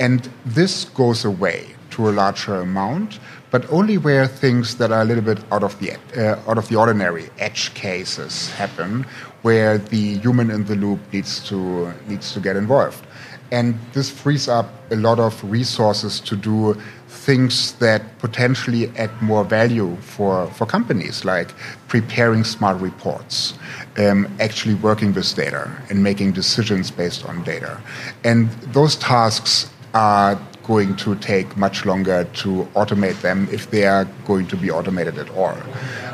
And 0.00 0.28
this 0.44 0.84
goes 0.84 1.24
away 1.24 1.74
to 1.90 2.08
a 2.08 2.12
larger 2.12 2.56
amount, 2.56 3.20
but 3.50 3.70
only 3.70 3.98
where 3.98 4.26
things 4.26 4.76
that 4.76 4.90
are 4.90 5.02
a 5.02 5.04
little 5.04 5.22
bit 5.22 5.38
out 5.52 5.62
of 5.62 5.78
the, 5.78 5.92
uh, 5.92 6.50
out 6.50 6.58
of 6.58 6.68
the 6.68 6.76
ordinary 6.76 7.30
edge 7.38 7.72
cases 7.74 8.50
happen, 8.52 9.06
where 9.42 9.78
the 9.78 10.18
human 10.18 10.50
in 10.50 10.64
the 10.64 10.74
loop 10.74 10.98
needs 11.12 11.46
to, 11.48 11.92
needs 12.08 12.32
to 12.32 12.40
get 12.40 12.56
involved. 12.56 13.06
And 13.52 13.78
this 13.92 14.10
frees 14.10 14.48
up 14.48 14.66
a 14.90 14.96
lot 14.96 15.20
of 15.20 15.42
resources 15.44 16.18
to 16.20 16.34
do 16.34 16.76
things 17.14 17.72
that 17.74 18.18
potentially 18.18 18.88
add 18.96 19.10
more 19.22 19.44
value 19.44 19.96
for, 19.96 20.46
for 20.48 20.66
companies, 20.66 21.24
like 21.24 21.54
preparing 21.88 22.44
smart 22.44 22.80
reports, 22.80 23.54
um, 23.98 24.26
actually 24.40 24.74
working 24.74 25.14
with 25.14 25.34
data 25.34 25.70
and 25.88 26.02
making 26.02 26.32
decisions 26.32 26.90
based 26.90 27.24
on 27.24 27.42
data. 27.44 27.80
And 28.24 28.50
those 28.72 28.96
tasks 28.96 29.70
are 29.94 30.38
going 30.64 30.96
to 30.96 31.14
take 31.16 31.56
much 31.56 31.84
longer 31.84 32.24
to 32.24 32.64
automate 32.74 33.20
them 33.20 33.48
if 33.52 33.70
they 33.70 33.84
are 33.84 34.06
going 34.26 34.46
to 34.48 34.56
be 34.56 34.70
automated 34.70 35.18
at 35.18 35.30
all. 35.30 35.56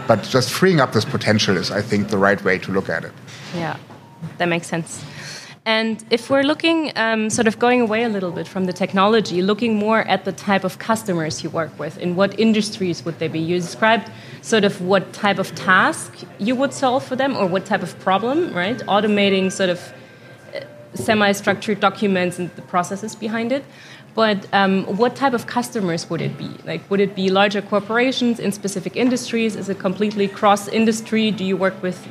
But 0.07 0.23
just 0.25 0.51
freeing 0.51 0.81
up 0.81 0.93
this 0.93 1.05
potential 1.05 1.57
is, 1.57 1.71
I 1.71 1.83
think, 1.83 2.09
the 2.09 2.19
right 2.19 2.43
way 2.45 2.59
to 2.59 2.73
look 2.73 2.89
at 2.89 3.05
it. 3.05 3.13
Yeah, 3.55 3.77
that 4.39 4.47
makes 4.47 4.67
sense. 4.67 5.05
And 5.67 6.03
if 6.11 6.31
we're 6.31 6.43
looking, 6.43 6.91
um, 6.97 7.29
sort 7.29 7.47
of 7.47 7.59
going 7.59 7.83
away 7.83 8.05
a 8.05 8.09
little 8.09 8.31
bit 8.33 8.49
from 8.49 8.65
the 8.65 8.73
technology, 8.73 9.43
looking 9.43 9.77
more 9.77 10.01
at 10.01 10.25
the 10.25 10.33
type 10.33 10.65
of 10.65 10.79
customers 10.79 11.45
you 11.45 11.51
work 11.51 11.79
with, 11.79 11.99
in 11.99 12.17
what 12.17 12.39
industries 12.41 13.05
would 13.05 13.19
they 13.19 13.29
be? 13.29 13.41
You 13.41 13.61
described 13.61 14.11
sort 14.41 14.65
of 14.65 14.81
what 14.81 15.13
type 15.13 15.39
of 15.39 15.55
task 15.55 16.25
you 16.39 16.55
would 16.55 16.73
solve 16.73 17.05
for 17.05 17.15
them 17.15 17.37
or 17.37 17.47
what 17.47 17.67
type 17.67 17.83
of 17.83 17.99
problem, 18.01 18.55
right? 18.55 18.79
Automating 18.79 19.53
sort 19.53 19.69
of 19.69 19.93
uh, 20.55 20.61
semi 20.95 21.33
structured 21.33 21.79
documents 21.79 22.39
and 22.39 22.49
the 22.57 22.63
processes 22.63 23.15
behind 23.15 23.53
it. 23.53 23.65
But 24.15 24.47
um, 24.55 24.85
what 24.97 25.15
type 25.15 25.35
of 25.35 25.47
customers 25.47 26.09
would 26.09 26.23
it 26.23 26.39
be? 26.39 26.51
Like, 26.65 26.91
would 26.91 27.01
it 27.01 27.15
be 27.15 27.31
larger 27.31 27.63
corporations 27.63 28.41
in 28.41 28.51
specific 28.51 28.97
industries? 28.97 29.57
Is 29.57 29.69
it 29.69 29.79
completely 29.79 30.27
cross 30.27 30.69
industry? 30.69 31.31
Do 31.31 31.45
you 31.45 31.57
work 31.57 31.81
with 31.83 32.09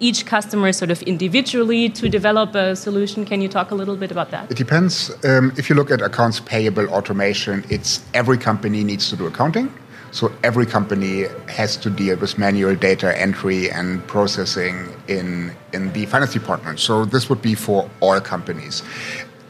each 0.00 0.26
customer 0.26 0.72
sort 0.72 0.90
of 0.90 1.02
individually 1.02 1.88
to 1.88 2.08
develop 2.08 2.54
a 2.54 2.76
solution. 2.76 3.24
Can 3.24 3.40
you 3.40 3.48
talk 3.48 3.70
a 3.70 3.74
little 3.74 3.96
bit 3.96 4.10
about 4.10 4.30
that? 4.30 4.50
It 4.50 4.56
depends. 4.56 5.10
Um, 5.24 5.52
if 5.56 5.68
you 5.68 5.74
look 5.74 5.90
at 5.90 6.00
accounts 6.00 6.40
payable 6.40 6.88
automation, 6.88 7.64
it's 7.68 8.04
every 8.14 8.38
company 8.38 8.84
needs 8.84 9.10
to 9.10 9.16
do 9.16 9.26
accounting. 9.26 9.72
So 10.10 10.32
every 10.42 10.64
company 10.64 11.26
has 11.48 11.76
to 11.78 11.90
deal 11.90 12.16
with 12.16 12.38
manual 12.38 12.74
data 12.74 13.18
entry 13.20 13.70
and 13.70 14.06
processing 14.06 14.88
in, 15.06 15.54
in 15.72 15.92
the 15.92 16.06
finance 16.06 16.32
department. 16.32 16.80
So 16.80 17.04
this 17.04 17.28
would 17.28 17.42
be 17.42 17.54
for 17.54 17.90
all 18.00 18.18
companies. 18.20 18.82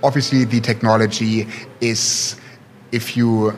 Obviously, 0.02 0.44
the 0.44 0.60
technology 0.60 1.46
is, 1.80 2.36
if 2.90 3.16
you, 3.16 3.56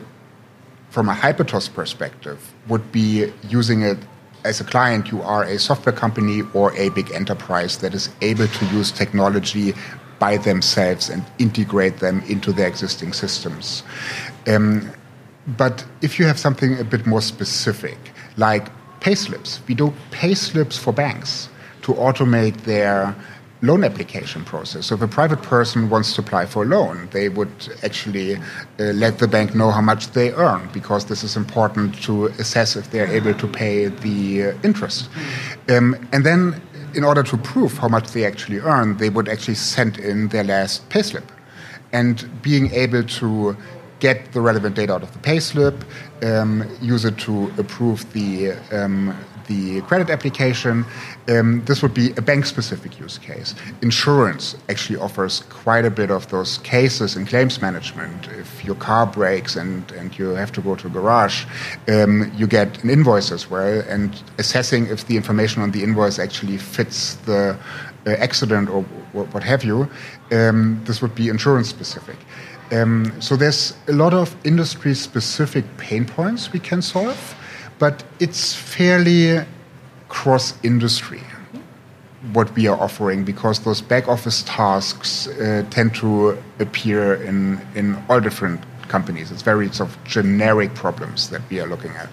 from 0.89 1.09
a 1.09 1.13
Hypatos 1.13 1.73
perspective, 1.73 2.53
would 2.67 2.91
be 2.91 3.31
using 3.49 3.81
it 3.81 3.97
as 4.43 4.59
a 4.59 4.63
client, 4.63 5.11
you 5.11 5.21
are 5.21 5.43
a 5.43 5.59
software 5.59 5.95
company 5.95 6.43
or 6.53 6.73
a 6.75 6.89
big 6.89 7.11
enterprise 7.11 7.77
that 7.77 7.93
is 7.93 8.09
able 8.21 8.47
to 8.47 8.65
use 8.67 8.91
technology 8.91 9.73
by 10.19 10.37
themselves 10.37 11.09
and 11.09 11.25
integrate 11.39 11.97
them 11.97 12.21
into 12.27 12.51
their 12.51 12.67
existing 12.67 13.13
systems. 13.13 13.83
Um, 14.47 14.91
but 15.47 15.85
if 16.01 16.19
you 16.19 16.25
have 16.25 16.37
something 16.39 16.79
a 16.79 16.83
bit 16.83 17.05
more 17.05 17.21
specific, 17.21 17.97
like 18.37 18.69
payslips, 18.99 19.65
we 19.67 19.73
do 19.73 19.93
payslips 20.11 20.77
for 20.77 20.93
banks 20.93 21.49
to 21.81 21.93
automate 21.93 22.55
their 22.61 23.15
loan 23.61 23.83
application 23.83 24.43
process. 24.43 24.87
So 24.87 24.95
if 24.95 25.01
a 25.01 25.07
private 25.07 25.41
person 25.43 25.89
wants 25.89 26.15
to 26.15 26.21
apply 26.21 26.47
for 26.47 26.63
a 26.63 26.65
loan, 26.65 27.07
they 27.11 27.29
would 27.29 27.49
actually 27.83 28.35
uh, 28.35 28.39
let 28.77 29.19
the 29.19 29.27
bank 29.27 29.53
know 29.53 29.69
how 29.69 29.81
much 29.81 30.11
they 30.11 30.33
earn 30.33 30.69
because 30.73 31.05
this 31.05 31.23
is 31.23 31.37
important 31.37 32.01
to 32.03 32.27
assess 32.39 32.75
if 32.75 32.89
they're 32.89 33.07
able 33.07 33.35
to 33.35 33.47
pay 33.47 33.87
the 33.87 34.43
uh, 34.43 34.57
interest. 34.63 35.09
Um, 35.69 35.95
and 36.11 36.25
then 36.25 36.59
in 36.95 37.03
order 37.03 37.23
to 37.23 37.37
prove 37.37 37.77
how 37.77 37.87
much 37.87 38.11
they 38.11 38.25
actually 38.25 38.59
earn, 38.59 38.97
they 38.97 39.09
would 39.09 39.29
actually 39.29 39.55
send 39.55 39.97
in 39.99 40.27
their 40.29 40.43
last 40.43 40.89
payslip. 40.89 41.27
And 41.93 42.41
being 42.41 42.71
able 42.71 43.03
to 43.03 43.55
get 43.99 44.31
the 44.33 44.41
relevant 44.41 44.75
data 44.75 44.93
out 44.95 45.03
of 45.03 45.13
the 45.13 45.19
payslip, 45.19 45.83
um, 46.23 46.67
use 46.81 47.05
it 47.05 47.17
to 47.19 47.53
approve 47.57 48.11
the 48.13 48.53
um, 48.71 49.15
the 49.47 49.81
credit 49.81 50.09
application. 50.09 50.85
Um, 51.27 51.63
this 51.65 51.81
would 51.81 51.93
be 51.93 52.11
a 52.17 52.21
bank 52.21 52.45
specific 52.45 52.99
use 52.99 53.17
case. 53.17 53.55
Insurance 53.81 54.55
actually 54.69 54.99
offers 54.99 55.41
quite 55.49 55.85
a 55.85 55.91
bit 55.91 56.11
of 56.11 56.29
those 56.29 56.57
cases 56.59 57.15
in 57.15 57.25
claims 57.25 57.61
management. 57.61 58.27
If 58.27 58.63
your 58.63 58.75
car 58.75 59.05
breaks 59.05 59.55
and, 59.55 59.89
and 59.91 60.17
you 60.17 60.29
have 60.29 60.51
to 60.53 60.61
go 60.61 60.75
to 60.75 60.87
a 60.87 60.89
garage, 60.89 61.45
um, 61.87 62.31
you 62.35 62.47
get 62.47 62.83
an 62.83 62.89
invoice 62.89 63.31
as 63.31 63.49
well, 63.49 63.83
and 63.87 64.21
assessing 64.37 64.87
if 64.87 65.07
the 65.07 65.15
information 65.15 65.61
on 65.61 65.71
the 65.71 65.83
invoice 65.83 66.19
actually 66.19 66.57
fits 66.57 67.15
the 67.25 67.57
uh, 68.05 68.09
accident 68.11 68.69
or 68.69 68.83
what 69.13 69.43
have 69.43 69.63
you, 69.63 69.89
um, 70.31 70.81
this 70.85 71.01
would 71.01 71.13
be 71.13 71.27
insurance 71.27 71.69
specific. 71.69 72.15
Um, 72.71 73.11
so 73.19 73.35
there's 73.35 73.75
a 73.87 73.91
lot 73.91 74.13
of 74.13 74.33
industry 74.45 74.93
specific 74.93 75.65
pain 75.77 76.05
points 76.05 76.53
we 76.53 76.59
can 76.59 76.81
solve 76.81 77.35
but 77.81 78.03
it's 78.19 78.53
fairly 78.53 79.43
cross 80.07 80.53
industry 80.61 81.23
what 82.31 82.55
we 82.55 82.67
are 82.67 82.79
offering 82.79 83.25
because 83.25 83.61
those 83.61 83.81
back 83.81 84.07
office 84.07 84.43
tasks 84.45 85.27
uh, 85.27 85.65
tend 85.71 85.95
to 85.95 86.37
appear 86.59 87.15
in, 87.15 87.59
in 87.73 87.97
all 88.07 88.21
different 88.21 88.61
companies. 88.87 89.31
It's 89.31 89.41
very 89.41 89.67
sort 89.71 89.89
of 89.89 90.03
generic 90.03 90.75
problems 90.75 91.31
that 91.31 91.41
we 91.49 91.59
are 91.59 91.65
looking 91.65 91.89
at. 91.91 92.07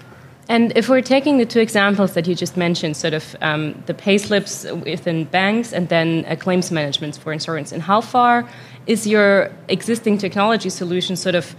And 0.47 0.75
if 0.75 0.89
we're 0.89 1.03
taking 1.03 1.37
the 1.37 1.45
two 1.45 1.59
examples 1.59 2.15
that 2.15 2.27
you 2.27 2.33
just 2.33 2.57
mentioned, 2.57 2.97
sort 2.97 3.13
of 3.13 3.35
um, 3.41 3.83
the 3.85 3.93
payslips 3.93 4.65
within 4.83 5.25
banks 5.25 5.71
and 5.71 5.87
then 5.89 6.25
claims 6.37 6.71
management 6.71 7.15
for 7.17 7.31
insurance, 7.31 7.71
and 7.71 7.83
how 7.83 8.01
far 8.01 8.49
is 8.87 9.05
your 9.05 9.51
existing 9.67 10.17
technology 10.17 10.71
solution 10.71 11.15
sort 11.15 11.35
of, 11.35 11.55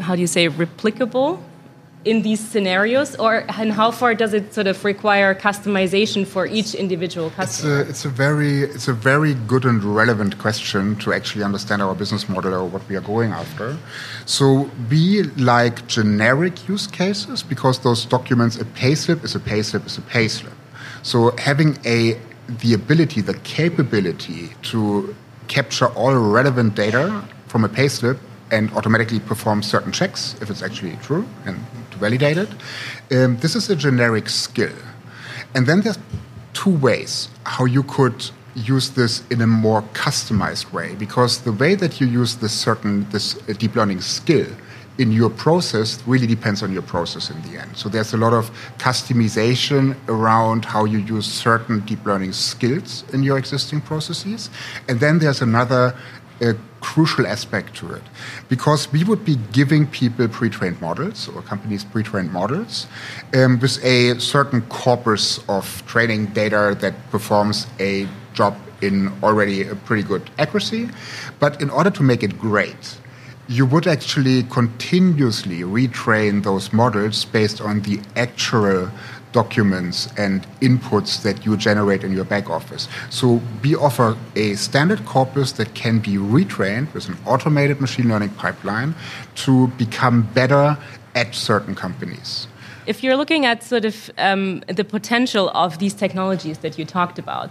how 0.00 0.14
do 0.14 0.22
you 0.22 0.26
say, 0.26 0.48
replicable 0.48 1.38
in 2.04 2.22
these 2.22 2.40
scenarios, 2.40 3.16
or 3.16 3.44
and 3.58 3.72
how 3.72 3.90
far 3.90 4.14
does 4.14 4.34
it 4.34 4.52
sort 4.52 4.66
of 4.66 4.84
require 4.84 5.34
customization 5.34 6.26
for 6.26 6.46
each 6.46 6.74
individual 6.74 7.30
customer? 7.30 7.80
It's 7.80 7.86
a, 7.86 7.90
it's 7.90 8.04
a 8.04 8.08
very 8.08 8.60
it's 8.60 8.88
a 8.88 8.92
very 8.92 9.34
good 9.34 9.64
and 9.64 9.82
relevant 9.82 10.38
question 10.38 10.96
to 10.96 11.12
actually 11.12 11.44
understand 11.44 11.82
our 11.82 11.94
business 11.94 12.28
model 12.28 12.54
or 12.54 12.64
what 12.64 12.86
we 12.88 12.96
are 12.96 13.00
going 13.00 13.32
after. 13.32 13.76
So 14.26 14.70
we 14.90 15.22
like 15.22 15.86
generic 15.86 16.68
use 16.68 16.86
cases 16.86 17.42
because 17.42 17.78
those 17.80 18.04
documents, 18.04 18.56
a 18.60 18.64
payslip 18.64 19.24
is 19.24 19.34
a 19.34 19.40
payslip 19.40 19.86
is 19.86 19.98
a 19.98 20.02
payslip. 20.02 20.52
So 21.02 21.34
having 21.38 21.78
a 21.86 22.18
the 22.48 22.74
ability, 22.74 23.22
the 23.22 23.34
capability 23.34 24.50
to 24.62 25.14
capture 25.48 25.86
all 25.88 26.14
relevant 26.14 26.74
data 26.74 27.24
from 27.48 27.64
a 27.64 27.68
payslip 27.68 28.18
and 28.50 28.70
automatically 28.72 29.20
perform 29.20 29.62
certain 29.62 29.92
checks 29.92 30.36
if 30.40 30.50
it's 30.50 30.62
actually 30.62 30.96
true 31.02 31.26
and 31.46 31.58
to 31.90 31.98
validate 31.98 32.36
it. 32.36 32.48
Um, 33.10 33.36
this 33.38 33.56
is 33.56 33.70
a 33.70 33.76
generic 33.76 34.28
skill. 34.28 34.74
And 35.54 35.66
then 35.66 35.80
there's 35.82 35.98
two 36.52 36.76
ways 36.76 37.28
how 37.44 37.64
you 37.64 37.82
could 37.82 38.30
use 38.54 38.90
this 38.90 39.22
in 39.30 39.40
a 39.40 39.46
more 39.46 39.82
customized 39.94 40.72
way 40.72 40.94
because 40.94 41.42
the 41.42 41.52
way 41.52 41.74
that 41.74 42.00
you 42.00 42.06
use 42.06 42.36
this 42.36 42.52
certain 42.52 43.08
this 43.10 43.34
deep 43.58 43.74
learning 43.74 44.00
skill 44.00 44.46
in 44.98 45.10
your 45.10 45.30
process 45.30 46.00
really 46.06 46.26
depends 46.26 46.62
on 46.62 46.72
your 46.72 46.82
process 46.82 47.30
in 47.30 47.42
the 47.42 47.60
end. 47.60 47.76
So 47.76 47.88
there's 47.88 48.14
a 48.14 48.16
lot 48.16 48.32
of 48.32 48.50
customization 48.78 49.96
around 50.08 50.64
how 50.64 50.84
you 50.84 50.98
use 50.98 51.26
certain 51.26 51.80
deep 51.80 52.04
learning 52.06 52.32
skills 52.32 53.04
in 53.12 53.24
your 53.24 53.36
existing 53.36 53.80
processes. 53.80 54.50
And 54.88 55.00
then 55.00 55.18
there's 55.18 55.42
another 55.42 55.96
uh, 56.42 56.52
crucial 56.80 57.26
aspect 57.26 57.74
to 57.76 57.92
it. 57.92 58.02
Because 58.48 58.90
we 58.92 59.04
would 59.04 59.24
be 59.24 59.36
giving 59.52 59.86
people 59.86 60.28
pre-trained 60.28 60.80
models 60.80 61.28
or 61.28 61.42
companies 61.42 61.84
pre-trained 61.84 62.32
models 62.32 62.86
um, 63.34 63.58
with 63.58 63.82
a 63.84 64.18
certain 64.20 64.62
corpus 64.62 65.40
of 65.48 65.84
training 65.86 66.26
data 66.26 66.76
that 66.80 66.94
performs 67.10 67.66
a 67.80 68.08
job 68.32 68.56
in 68.82 69.12
already 69.22 69.62
a 69.62 69.74
pretty 69.74 70.02
good 70.02 70.30
accuracy. 70.38 70.88
But 71.38 71.60
in 71.62 71.70
order 71.70 71.90
to 71.90 72.02
make 72.02 72.22
it 72.22 72.38
great 72.38 72.98
you 73.46 73.66
would 73.66 73.86
actually 73.86 74.42
continuously 74.44 75.60
retrain 75.60 76.42
those 76.42 76.72
models 76.72 77.26
based 77.26 77.60
on 77.60 77.82
the 77.82 78.00
actual 78.16 78.90
documents 79.34 80.08
and 80.16 80.46
inputs 80.60 81.22
that 81.22 81.44
you 81.44 81.56
generate 81.56 82.02
in 82.06 82.12
your 82.12 82.24
back 82.24 82.48
office. 82.48 82.88
So 83.10 83.26
we 83.62 83.74
offer 83.76 84.16
a 84.36 84.54
standard 84.54 85.04
corpus 85.04 85.52
that 85.58 85.74
can 85.74 85.98
be 85.98 86.14
retrained 86.16 86.94
with 86.94 87.08
an 87.10 87.16
automated 87.26 87.80
machine 87.80 88.08
learning 88.08 88.30
pipeline 88.44 88.94
to 89.44 89.68
become 89.76 90.22
better 90.40 90.78
at 91.14 91.34
certain 91.34 91.74
companies. 91.74 92.46
If 92.86 93.02
you're 93.02 93.16
looking 93.16 93.44
at 93.44 93.62
sort 93.62 93.84
of 93.84 94.10
um, 94.18 94.62
the 94.68 94.84
potential 94.84 95.50
of 95.64 95.78
these 95.78 95.94
technologies 95.94 96.58
that 96.58 96.78
you 96.78 96.84
talked 96.84 97.18
about, 97.18 97.50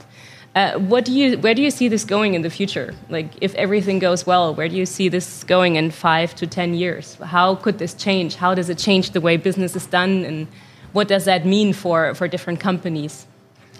uh, 0.55 0.77
what 0.77 1.03
do 1.05 1.11
you, 1.11 1.37
where 1.39 1.55
do 1.55 1.61
you 1.61 1.71
see 1.71 1.89
this 1.89 2.05
going 2.05 2.35
in 2.35 2.43
the 2.43 2.49
future? 2.49 2.93
Like, 3.09 3.29
if 3.41 3.55
everything 3.55 3.99
goes 3.99 4.27
well, 4.27 4.53
where 4.53 4.69
do 4.69 4.75
you 4.75 4.85
see 4.85 5.09
this 5.09 5.43
going 5.43 5.75
in 5.75 5.91
five 5.91 6.35
to 6.35 6.45
ten 6.45 6.75
years? 6.75 7.15
How 7.15 7.55
could 7.55 7.77
this 7.79 7.93
change? 7.95 8.35
How 8.35 8.53
does 8.53 8.69
it 8.69 8.77
change 8.77 9.11
the 9.11 9.21
way 9.21 9.37
business 9.37 9.75
is 9.75 9.87
done, 9.87 10.23
and 10.23 10.47
what 10.93 11.07
does 11.07 11.25
that 11.25 11.45
mean 11.45 11.73
for, 11.73 12.15
for 12.15 12.27
different 12.27 12.59
companies? 12.59 13.25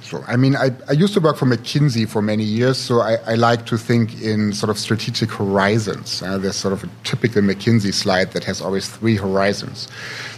Sure. 0.04 0.24
I 0.28 0.36
mean, 0.36 0.58
I, 0.58 0.72
I 0.90 0.92
used 0.92 1.14
to 1.14 1.22
work 1.22 1.38
for 1.38 1.46
McKinsey 1.46 2.08
for 2.08 2.22
many 2.22 2.44
years, 2.44 2.78
so 2.78 3.00
I, 3.00 3.16
I 3.26 3.36
like 3.36 3.66
to 3.68 3.78
think 3.78 4.22
in 4.22 4.52
sort 4.52 4.70
of 4.70 4.78
strategic 4.78 5.32
horizons. 5.32 6.22
Uh, 6.22 6.38
there's 6.38 6.58
sort 6.58 6.74
of 6.74 6.84
a 6.84 6.90
typical 7.06 7.42
McKinsey 7.42 7.94
slide 7.94 8.34
that 8.34 8.44
has 8.44 8.62
always 8.62 8.90
three 8.90 9.16
horizons. 9.16 9.88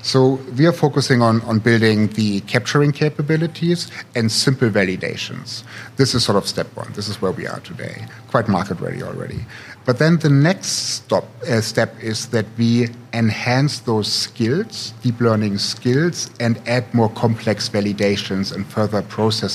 So 0.03 0.35
we 0.55 0.67
are 0.67 0.71
focusing 0.71 1.23
on, 1.23 1.41
on 1.41 1.57
building 1.57 2.09
the 2.09 2.41
capturing 2.41 2.91
capabilities 2.91 3.89
and 4.13 4.31
simple 4.31 4.69
validations. 4.69 5.63
This 5.97 6.13
is 6.13 6.23
sort 6.23 6.37
of 6.37 6.47
step 6.47 6.67
one. 6.75 6.93
This 6.93 7.07
is 7.07 7.19
where 7.19 7.31
we 7.31 7.47
are 7.47 7.59
today, 7.61 8.05
quite 8.27 8.47
market 8.47 8.79
ready 8.79 9.01
already. 9.01 9.39
But 9.85 9.99
then 9.99 10.17
the 10.17 10.29
next 10.29 10.67
stop, 10.95 11.25
uh, 11.47 11.61
step 11.61 11.95
is 12.01 12.27
that 12.29 12.45
we 12.57 12.89
enhance 13.13 13.79
those 13.79 14.11
skills, 14.11 14.93
deep 15.01 15.21
learning 15.21 15.59
skills, 15.59 16.29
and 16.39 16.59
add 16.67 16.91
more 16.93 17.09
complex 17.09 17.69
validations 17.69 18.53
and 18.53 18.65
further 18.65 19.03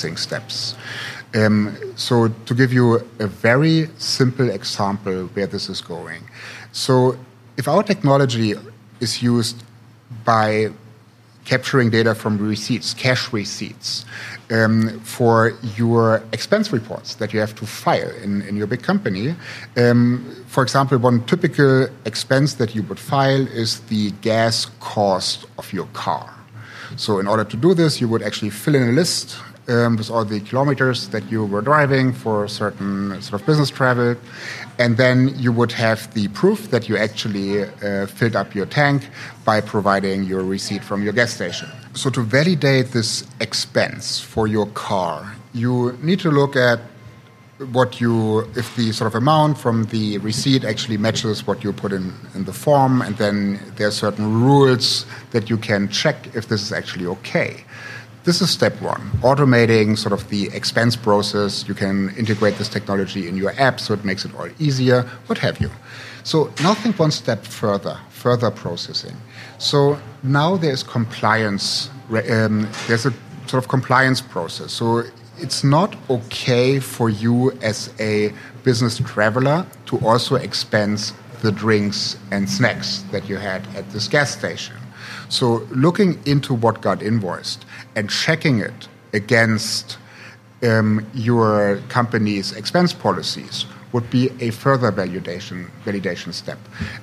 processing 0.01 0.17
steps. 0.17 0.75
Um, 1.35 1.77
so, 1.97 2.29
to 2.47 2.55
give 2.55 2.73
you 2.73 2.97
a 3.19 3.27
very 3.27 3.89
simple 3.99 4.51
example 4.51 5.29
where 5.35 5.47
this 5.47 5.69
is 5.69 5.81
going. 5.81 6.23
So, 6.73 7.17
if 7.57 7.69
our 7.69 7.83
technology 7.83 8.55
is 9.01 9.23
used 9.23 9.63
by 10.25 10.71
capturing 11.45 11.91
data 11.91 12.15
from 12.15 12.39
receipts, 12.39 12.95
cash 12.95 13.33
receipts, 13.33 14.05
um, 14.51 15.01
for 15.01 15.53
your 15.77 16.23
expense 16.33 16.73
reports 16.73 17.15
that 17.17 17.33
you 17.33 17.41
have 17.41 17.55
to 17.55 17.67
file 17.67 18.11
in, 18.23 18.43
in 18.43 18.57
your 18.57 18.67
big 18.67 18.83
company. 18.83 19.35
Um, 19.77 20.25
for 20.49 20.63
example, 20.63 20.99
one 20.99 21.25
typical 21.27 21.87
expense 22.05 22.55
that 22.55 22.75
you 22.75 22.83
would 22.89 22.99
file 22.99 23.47
is 23.47 23.81
the 23.89 24.11
gas 24.23 24.67
cost 24.81 25.47
of 25.59 25.73
your 25.73 25.87
car. 25.93 26.35
So, 26.97 27.21
in 27.21 27.29
order 27.29 27.45
to 27.45 27.57
do 27.57 27.75
this, 27.75 28.01
you 28.01 28.09
would 28.09 28.23
actually 28.23 28.51
fill 28.51 28.75
in 28.75 28.83
a 28.89 28.93
list 28.93 29.39
um, 29.69 29.97
with 29.97 30.11
all 30.11 30.25
the 30.25 30.41
kilometers 30.41 31.09
that 31.09 31.31
you 31.31 31.45
were 31.45 31.63
driving 31.63 32.13
for 32.13 32.49
certain 32.49 33.21
sort 33.23 33.41
of 33.41 33.47
business 33.47 33.71
travel. 33.71 34.17
And 34.79 34.97
then 34.97 35.33
you 35.37 35.53
would 35.53 35.73
have 35.73 36.13
the 36.15 36.29
proof 36.29 36.71
that 36.71 36.89
you 36.89 36.97
actually 36.97 37.65
uh, 37.65 38.07
filled 38.07 38.37
up 38.37 38.55
your 38.55 38.67
tank 38.67 39.09
by 39.45 39.61
providing 39.61 40.25
your 40.25 40.43
receipt 40.43 40.83
from 40.83 41.03
your 41.03 41.13
gas 41.13 41.33
station. 41.35 41.69
So, 41.95 42.09
to 42.11 42.23
validate 42.23 42.93
this 42.93 43.27
expense 43.41 44.21
for 44.21 44.47
your 44.47 44.67
car, 44.67 45.37
you 45.53 45.99
need 46.03 46.21
to 46.21 46.31
look 46.31 46.57
at 46.57 46.81
what 47.73 48.01
you, 48.01 48.41
if 48.57 48.75
the 48.77 48.93
sort 48.93 49.07
of 49.07 49.15
amount 49.15 49.59
from 49.59 49.85
the 49.87 50.19
receipt 50.19 50.65
actually 50.65 50.97
matches 50.97 51.47
what 51.47 51.63
you 51.63 51.73
put 51.73 51.93
in, 51.93 52.13
in 52.35 52.45
the 52.45 52.53
form, 52.53 53.03
and 53.03 53.17
then 53.19 53.61
there 53.77 53.89
are 53.89 53.93
certain 53.93 54.43
rules 54.43 55.05
that 55.33 55.51
you 55.51 55.59
can 55.59 55.89
check 55.89 56.35
if 56.35 56.49
this 56.49 56.63
is 56.63 56.73
actually 56.73 57.07
okay. 57.07 57.65
This 58.31 58.43
is 58.43 58.51
step 58.51 58.81
one, 58.81 59.01
automating 59.23 59.99
sort 59.99 60.13
of 60.13 60.29
the 60.29 60.51
expense 60.55 60.95
process. 60.95 61.67
You 61.67 61.75
can 61.75 62.15
integrate 62.17 62.59
this 62.59 62.69
technology 62.69 63.27
in 63.27 63.37
your 63.37 63.53
app 63.59 63.81
so 63.81 63.93
it 63.93 64.05
makes 64.05 64.25
it 64.25 64.33
all 64.37 64.49
easier, 64.61 65.03
what 65.27 65.39
have 65.39 65.61
you. 65.61 65.69
So 66.23 66.53
now 66.63 66.75
think 66.75 66.97
one 66.97 67.11
step 67.11 67.43
further, 67.43 67.99
further 68.11 68.53
processing. 68.53 69.17
So 69.59 69.99
now 70.23 70.57
there's 70.57 70.85
compliance, 70.85 71.91
um, 72.09 72.69
there's 72.87 73.05
a 73.05 73.13
sort 73.49 73.65
of 73.65 73.69
compliance 73.69 74.21
process. 74.21 74.73
So 74.75 75.03
it's 75.39 75.65
not 75.65 75.97
okay 76.09 76.79
for 76.79 77.11
you 77.11 77.51
as 77.63 77.93
a 77.99 78.33
business 78.63 78.99
traveler 78.99 79.67
to 79.87 79.99
also 80.07 80.37
expense 80.37 81.15
the 81.43 81.51
drinks 81.51 82.17
and 82.31 82.49
snacks 82.49 83.03
that 83.11 83.29
you 83.29 83.39
had 83.39 83.67
at 83.75 83.91
this 83.91 84.07
gas 84.07 84.31
station. 84.31 84.77
So 85.31 85.67
looking 85.71 86.21
into 86.27 86.53
what 86.53 86.81
got 86.81 87.03
invoiced 87.03 87.65
and 87.95 88.11
checking 88.11 88.59
it 88.59 88.89
against 89.13 89.97
um, 90.63 91.07
your 91.15 91.81
company's 91.89 92.53
expense 92.53 92.93
policies 92.93 93.65
would 93.93 94.09
be 94.11 94.31
a 94.41 94.51
further 94.51 94.93
validation 94.93 95.69
validation 95.85 96.33
step. 96.33 96.59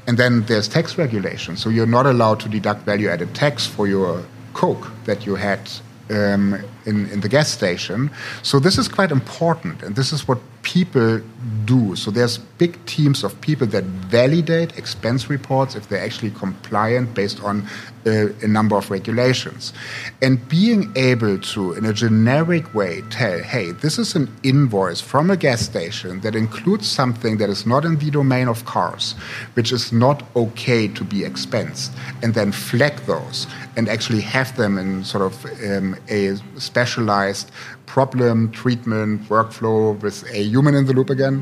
And 0.08 0.18
then 0.18 0.44
there's 0.44 0.68
tax 0.68 0.98
regulation. 0.98 1.58
So 1.58 1.70
you're 1.70 1.86
not 1.86 2.06
allowed 2.06 2.40
to 2.42 2.50
deduct 2.50 2.84
value 2.84 3.10
added 3.10 3.34
tax 3.34 3.66
for 3.66 3.88
your 3.88 4.24
Coke 4.54 4.88
that 5.06 5.26
you 5.26 5.36
had 5.36 5.70
um, 6.10 6.64
in, 6.88 7.08
in 7.10 7.20
the 7.20 7.30
gas 7.30 7.50
station. 7.50 8.10
So 8.42 8.60
this 8.60 8.78
is 8.78 8.88
quite 8.88 9.12
important, 9.12 9.84
and 9.84 9.96
this 9.96 10.12
is 10.12 10.28
what 10.28 10.40
people 10.64 11.22
do. 11.66 11.96
So 11.96 12.12
there's 12.12 12.38
big 12.38 12.74
teams 12.86 13.24
of 13.24 13.40
people 13.42 13.68
that 13.68 13.84
validate 13.84 14.78
expense 14.78 15.30
reports 15.30 15.76
if 15.76 15.88
they're 15.88 16.04
actually 16.04 16.32
compliant 16.32 17.14
based 17.14 17.42
on 17.44 17.68
uh, 18.06 18.30
a 18.42 18.48
number 18.48 18.76
of 18.76 18.90
regulations. 18.90 19.74
And 20.22 20.46
being 20.50 20.92
able 20.96 21.40
to, 21.40 21.74
in 21.74 21.86
a 21.86 21.94
generic 21.94 22.74
way, 22.74 23.02
tell, 23.10 23.40
hey, 23.40 23.72
this 23.72 23.98
is 23.98 24.16
an 24.16 24.30
invoice 24.44 25.00
from 25.00 25.30
a 25.30 25.38
gas 25.38 25.62
station 25.62 26.22
that 26.22 26.36
includes 26.36 26.88
something 26.88 27.38
that 27.38 27.50
is 27.50 27.66
not 27.66 27.86
in 27.86 27.98
the 27.98 28.10
domain 28.12 28.48
of 28.48 28.66
cars, 28.66 29.14
which 29.54 29.72
is 29.72 29.92
not 29.92 30.24
okay 30.36 30.88
to 30.88 31.04
be 31.04 31.24
expensed, 31.24 31.92
and 32.24 32.34
then 32.34 32.52
flag 32.52 32.96
those 33.06 33.48
and 33.76 33.88
actually 33.88 34.22
have 34.22 34.56
them 34.58 34.78
in 34.78 35.04
sort 35.04 35.24
of 35.24 35.46
um, 35.64 35.96
a 36.10 36.36
specialized 36.78 37.50
problem 37.88 38.52
treatment 38.52 39.24
workflow 39.30 40.00
with 40.04 40.24
a 40.32 40.44
human 40.44 40.76
in 40.76 40.86
the 40.86 40.94
loop 40.94 41.10
again. 41.10 41.36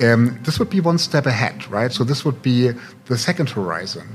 Um, 0.00 0.38
this 0.44 0.58
would 0.58 0.70
be 0.70 0.80
one 0.80 0.96
step 0.96 1.26
ahead, 1.26 1.56
right? 1.70 1.92
So 1.92 2.02
this 2.04 2.24
would 2.24 2.40
be 2.40 2.72
the 3.10 3.18
second 3.18 3.50
horizon. 3.50 4.06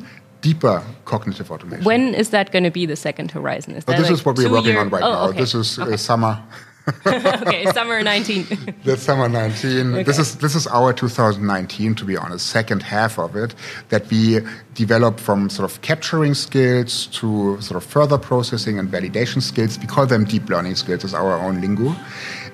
Deeper 0.41 0.84
cognitive 1.06 1.51
automation. 1.51 1.86
When 1.86 2.15
is 2.15 2.30
that 2.30 2.51
going 2.51 2.63
to 2.63 2.71
be 2.71 2.86
the 2.86 2.95
second 2.95 3.30
horizon? 3.32 3.75
Is 3.75 3.84
oh, 3.88 3.91
this 3.91 4.01
like 4.01 4.12
is 4.12 4.25
what 4.25 4.38
we're 4.38 4.51
working 4.51 4.73
year? 4.73 4.82
on 4.82 4.89
right 4.89 5.04
oh, 5.04 5.12
now. 5.12 5.30
Okay. 5.30 5.39
This 5.41 5.54
is 5.56 5.80
okay. 5.80 5.93
uh, 5.93 5.97
summer 5.97 6.41
okay, 7.05 7.65
summer 7.71 8.03
19. 8.03 8.75
That's 8.83 9.01
summer 9.01 9.27
19. 9.27 9.93
Okay. 9.93 10.03
This 10.03 10.19
is 10.19 10.35
this 10.37 10.53
is 10.53 10.67
our 10.67 10.93
2019, 10.93 11.95
to 11.95 12.05
be 12.05 12.15
honest, 12.15 12.45
second 12.45 12.83
half 12.83 13.17
of 13.17 13.35
it 13.35 13.55
that 13.89 14.07
we 14.11 14.39
develop 14.75 15.19
from 15.19 15.49
sort 15.49 15.69
of 15.69 15.81
capturing 15.81 16.35
skills 16.35 17.07
to 17.07 17.59
sort 17.59 17.81
of 17.81 17.83
further 17.83 18.19
processing 18.19 18.77
and 18.77 18.89
validation 18.89 19.41
skills. 19.41 19.79
We 19.79 19.87
call 19.87 20.05
them 20.05 20.25
deep 20.25 20.47
learning 20.47 20.75
skills 20.75 21.03
as 21.03 21.13
our 21.15 21.39
own 21.39 21.59
lingo. 21.59 21.95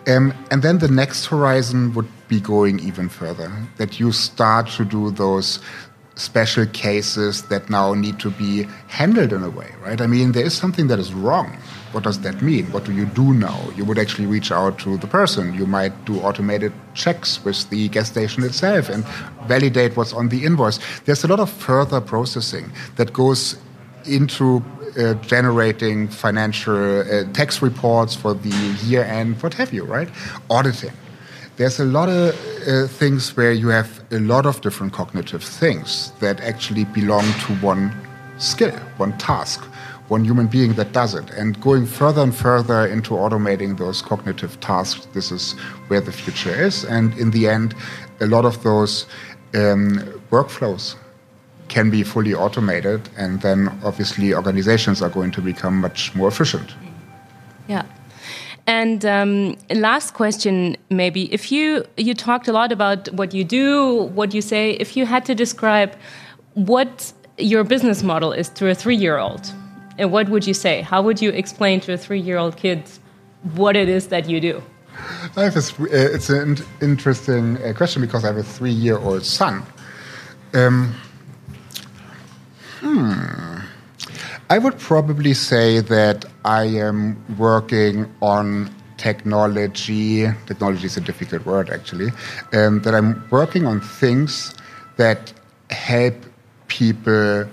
Um, 0.08 0.34
and 0.50 0.64
then 0.64 0.80
the 0.80 0.88
next 0.88 1.26
horizon 1.26 1.94
would 1.94 2.08
be 2.30 2.40
going 2.40 2.80
even 2.80 3.10
further. 3.10 3.52
That 3.78 4.00
you 4.00 4.14
start 4.14 4.68
to 4.78 4.86
do 4.86 5.12
those 5.12 5.60
special 6.16 6.66
cases 6.68 7.44
that 7.44 7.70
now 7.70 7.94
need 7.94 8.20
to 8.20 8.32
be 8.32 8.64
handled 8.88 9.34
in 9.34 9.44
a 9.44 9.50
way, 9.50 9.72
right? 9.84 10.00
I 10.00 10.08
mean, 10.08 10.32
there 10.32 10.46
is 10.46 10.54
something 10.54 10.88
that 10.88 11.00
is 11.00 11.14
wrong 11.14 11.58
what 11.92 12.04
does 12.04 12.20
that 12.22 12.42
mean? 12.42 12.66
What 12.72 12.86
do 12.86 12.94
you 12.94 13.06
do 13.06 13.34
now? 13.34 13.60
You 13.76 13.86
would 13.86 14.00
actually 14.00 14.26
reach 14.26 14.52
out 14.52 14.80
to 14.80 14.98
the 14.98 15.08
person. 15.08 15.54
You 15.54 15.66
might 15.66 16.06
do 16.06 16.20
automated 16.22 16.74
checks 16.94 17.44
with 17.44 17.70
the 17.70 17.90
gas 17.90 18.10
station 18.10 18.44
itself 18.44 18.90
and 18.90 19.04
validate 19.48 19.98
what's 19.98 20.14
on 20.14 20.30
the 20.30 20.46
invoice. 20.46 20.80
There's 21.06 21.24
a 21.24 21.28
lot 21.28 21.40
of 21.40 21.50
further 21.50 22.02
processing 22.02 22.72
that 22.96 23.14
goes 23.14 23.58
into 24.06 24.64
uh, 24.98 25.14
generating 25.16 26.08
financial 26.08 27.02
uh, 27.02 27.24
tax 27.34 27.62
reports 27.62 28.16
for 28.16 28.34
the 28.34 28.78
year 28.84 29.04
end, 29.04 29.42
what 29.42 29.54
have 29.54 29.74
you, 29.74 29.84
right? 29.86 30.10
Auditing. 30.50 30.92
there's 31.58 31.80
a 31.80 31.86
lot 31.86 32.10
of 32.10 32.34
uh, 32.68 32.88
things 32.88 33.36
where 33.38 33.52
you 33.52 33.68
have 33.68 34.04
a 34.12 34.20
lot 34.20 34.46
of 34.46 34.62
different 34.62 34.94
cognitive 34.94 35.44
things 35.44 36.12
that 36.20 36.42
actually 36.42 36.86
belong 36.86 37.24
to 37.46 37.54
one 37.62 37.94
skill, 38.38 38.76
one 38.98 39.16
task, 39.18 39.64
one 40.12 40.26
human 40.26 40.48
being 40.48 40.74
that 40.74 40.92
does 40.92 41.16
it. 41.16 41.30
And 41.32 41.60
going 41.62 41.86
further 41.86 42.22
and 42.22 42.36
further 42.36 42.86
into 42.86 43.12
automating 43.14 43.78
those 43.78 44.02
cognitive 44.02 44.60
tasks, 44.60 45.08
this 45.14 45.32
is 45.32 45.54
where 45.88 46.02
the 46.02 46.12
future 46.12 46.54
is. 46.68 46.84
And 46.84 47.18
in 47.18 47.32
the 47.32 47.48
end, 47.48 47.74
a 48.20 48.28
lot 48.28 48.44
of 48.44 48.62
those 48.62 49.06
um, 49.54 50.00
workflows 50.30 50.96
can 51.70 51.90
be 51.90 52.04
fully 52.04 52.34
automated, 52.34 53.00
and 53.18 53.42
then 53.42 53.70
obviously 53.86 54.34
organizations 54.34 55.02
are 55.02 55.10
going 55.10 55.32
to 55.32 55.42
become 55.42 55.80
much 55.80 56.14
more 56.14 56.28
efficient. 56.28 56.76
Yeah. 57.70 57.86
And 58.68 59.06
um, 59.06 59.56
last 59.70 60.14
question, 60.14 60.76
maybe 60.90 61.34
if 61.34 61.52
you 61.54 61.86
you 61.96 62.14
talked 62.14 62.48
a 62.50 62.52
lot 62.52 62.72
about 62.72 63.08
what 63.14 63.34
you 63.34 63.46
do, 63.46 64.12
what 64.14 64.34
you 64.34 64.42
say. 64.42 64.72
If 64.72 64.98
you 64.98 65.06
had 65.06 65.24
to 65.26 65.34
describe 65.34 65.92
what 66.54 67.14
your 67.38 67.64
business 67.64 68.04
model 68.04 68.34
is 68.34 68.50
to 68.50 68.70
a 68.70 68.76
three-year-old, 68.76 69.54
and 70.02 70.12
what 70.12 70.30
would 70.30 70.48
you 70.48 70.56
say? 70.56 70.82
How 70.82 71.02
would 71.04 71.22
you 71.22 71.30
explain 71.30 71.80
to 71.82 71.94
a 71.94 71.98
three-year-old 71.98 72.58
kid 72.58 72.84
what 73.54 73.76
it 73.76 73.88
is 73.88 74.08
that 74.08 74.28
you 74.28 74.42
do? 74.42 74.64
I 75.38 75.44
have 75.44 75.56
a, 75.56 76.16
it's 76.16 76.30
an 76.30 76.58
interesting 76.82 77.58
uh, 77.58 77.74
question 77.78 78.02
because 78.02 78.24
I 78.24 78.28
have 78.28 78.38
a 78.38 78.44
three-year-old 78.44 79.24
son. 79.24 79.64
Um, 80.56 80.96
hmm. 82.80 83.60
I 84.50 84.58
would 84.58 84.80
probably 84.80 85.36
say 85.36 85.82
that 85.82 86.26
I 86.44 86.64
am 86.64 87.24
working 87.38 88.12
on 88.22 88.74
technology. 88.98 90.28
Technology 90.48 90.88
is 90.88 90.98
a 90.98 91.02
difficult 91.02 91.46
word, 91.46 91.70
actually. 91.70 92.10
Um, 92.54 92.82
that 92.82 92.96
I'm 92.96 93.24
working 93.30 93.68
on 93.68 93.82
things 93.82 94.56
that 94.98 95.32
help 95.70 96.16
people 96.68 97.48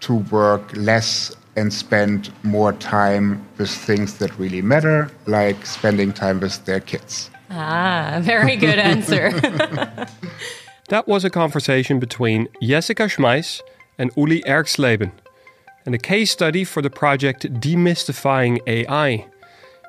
to 0.00 0.14
work 0.14 0.76
less 0.76 1.32
and 1.56 1.72
spend 1.72 2.32
more 2.42 2.72
time 2.72 3.46
with 3.58 3.70
things 3.70 4.18
that 4.18 4.36
really 4.38 4.62
matter, 4.62 5.10
like 5.26 5.64
spending 5.66 6.12
time 6.12 6.40
with 6.40 6.64
their 6.64 6.80
kids. 6.80 7.30
Ah, 7.50 8.20
very 8.22 8.56
good 8.56 8.78
answer. 8.78 9.30
that 10.88 11.06
was 11.06 11.24
a 11.24 11.30
conversation 11.30 12.00
between 12.00 12.48
Jessica 12.62 13.04
Schmeiss 13.04 13.60
and 13.98 14.10
Uli 14.16 14.42
Erxleben 14.42 15.12
and 15.84 15.94
a 15.94 15.98
case 15.98 16.30
study 16.30 16.64
for 16.64 16.80
the 16.80 16.90
project 16.90 17.52
Demystifying 17.60 18.60
AI. 18.66 19.26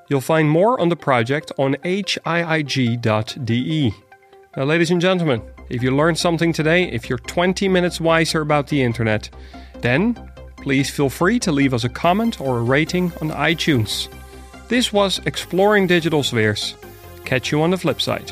You'll 0.09 0.21
find 0.21 0.49
more 0.49 0.79
on 0.79 0.89
the 0.89 0.95
project 0.95 1.51
on 1.57 1.75
hiig.de. 1.75 3.93
Now, 4.55 4.63
ladies 4.63 4.91
and 4.91 5.01
gentlemen, 5.01 5.41
if 5.69 5.81
you 5.81 5.95
learned 5.95 6.17
something 6.17 6.53
today, 6.53 6.91
if 6.91 7.09
you're 7.09 7.17
20 7.17 7.67
minutes 7.69 8.01
wiser 8.01 8.41
about 8.41 8.67
the 8.67 8.83
internet, 8.83 9.29
then 9.81 10.32
please 10.63 10.89
feel 10.89 11.09
free 11.09 11.39
to 11.39 11.51
leave 11.51 11.73
us 11.73 11.83
a 11.83 11.89
comment 11.89 12.39
or 12.39 12.59
a 12.59 12.63
rating 12.63 13.11
on 13.21 13.29
iTunes. 13.31 14.07
This 14.69 14.93
was 14.93 15.19
Exploring 15.25 15.87
Digital 15.87 16.23
Spheres. 16.23 16.75
Catch 17.25 17.51
you 17.51 17.61
on 17.61 17.71
the 17.71 17.77
flip 17.77 18.01
side. 18.01 18.31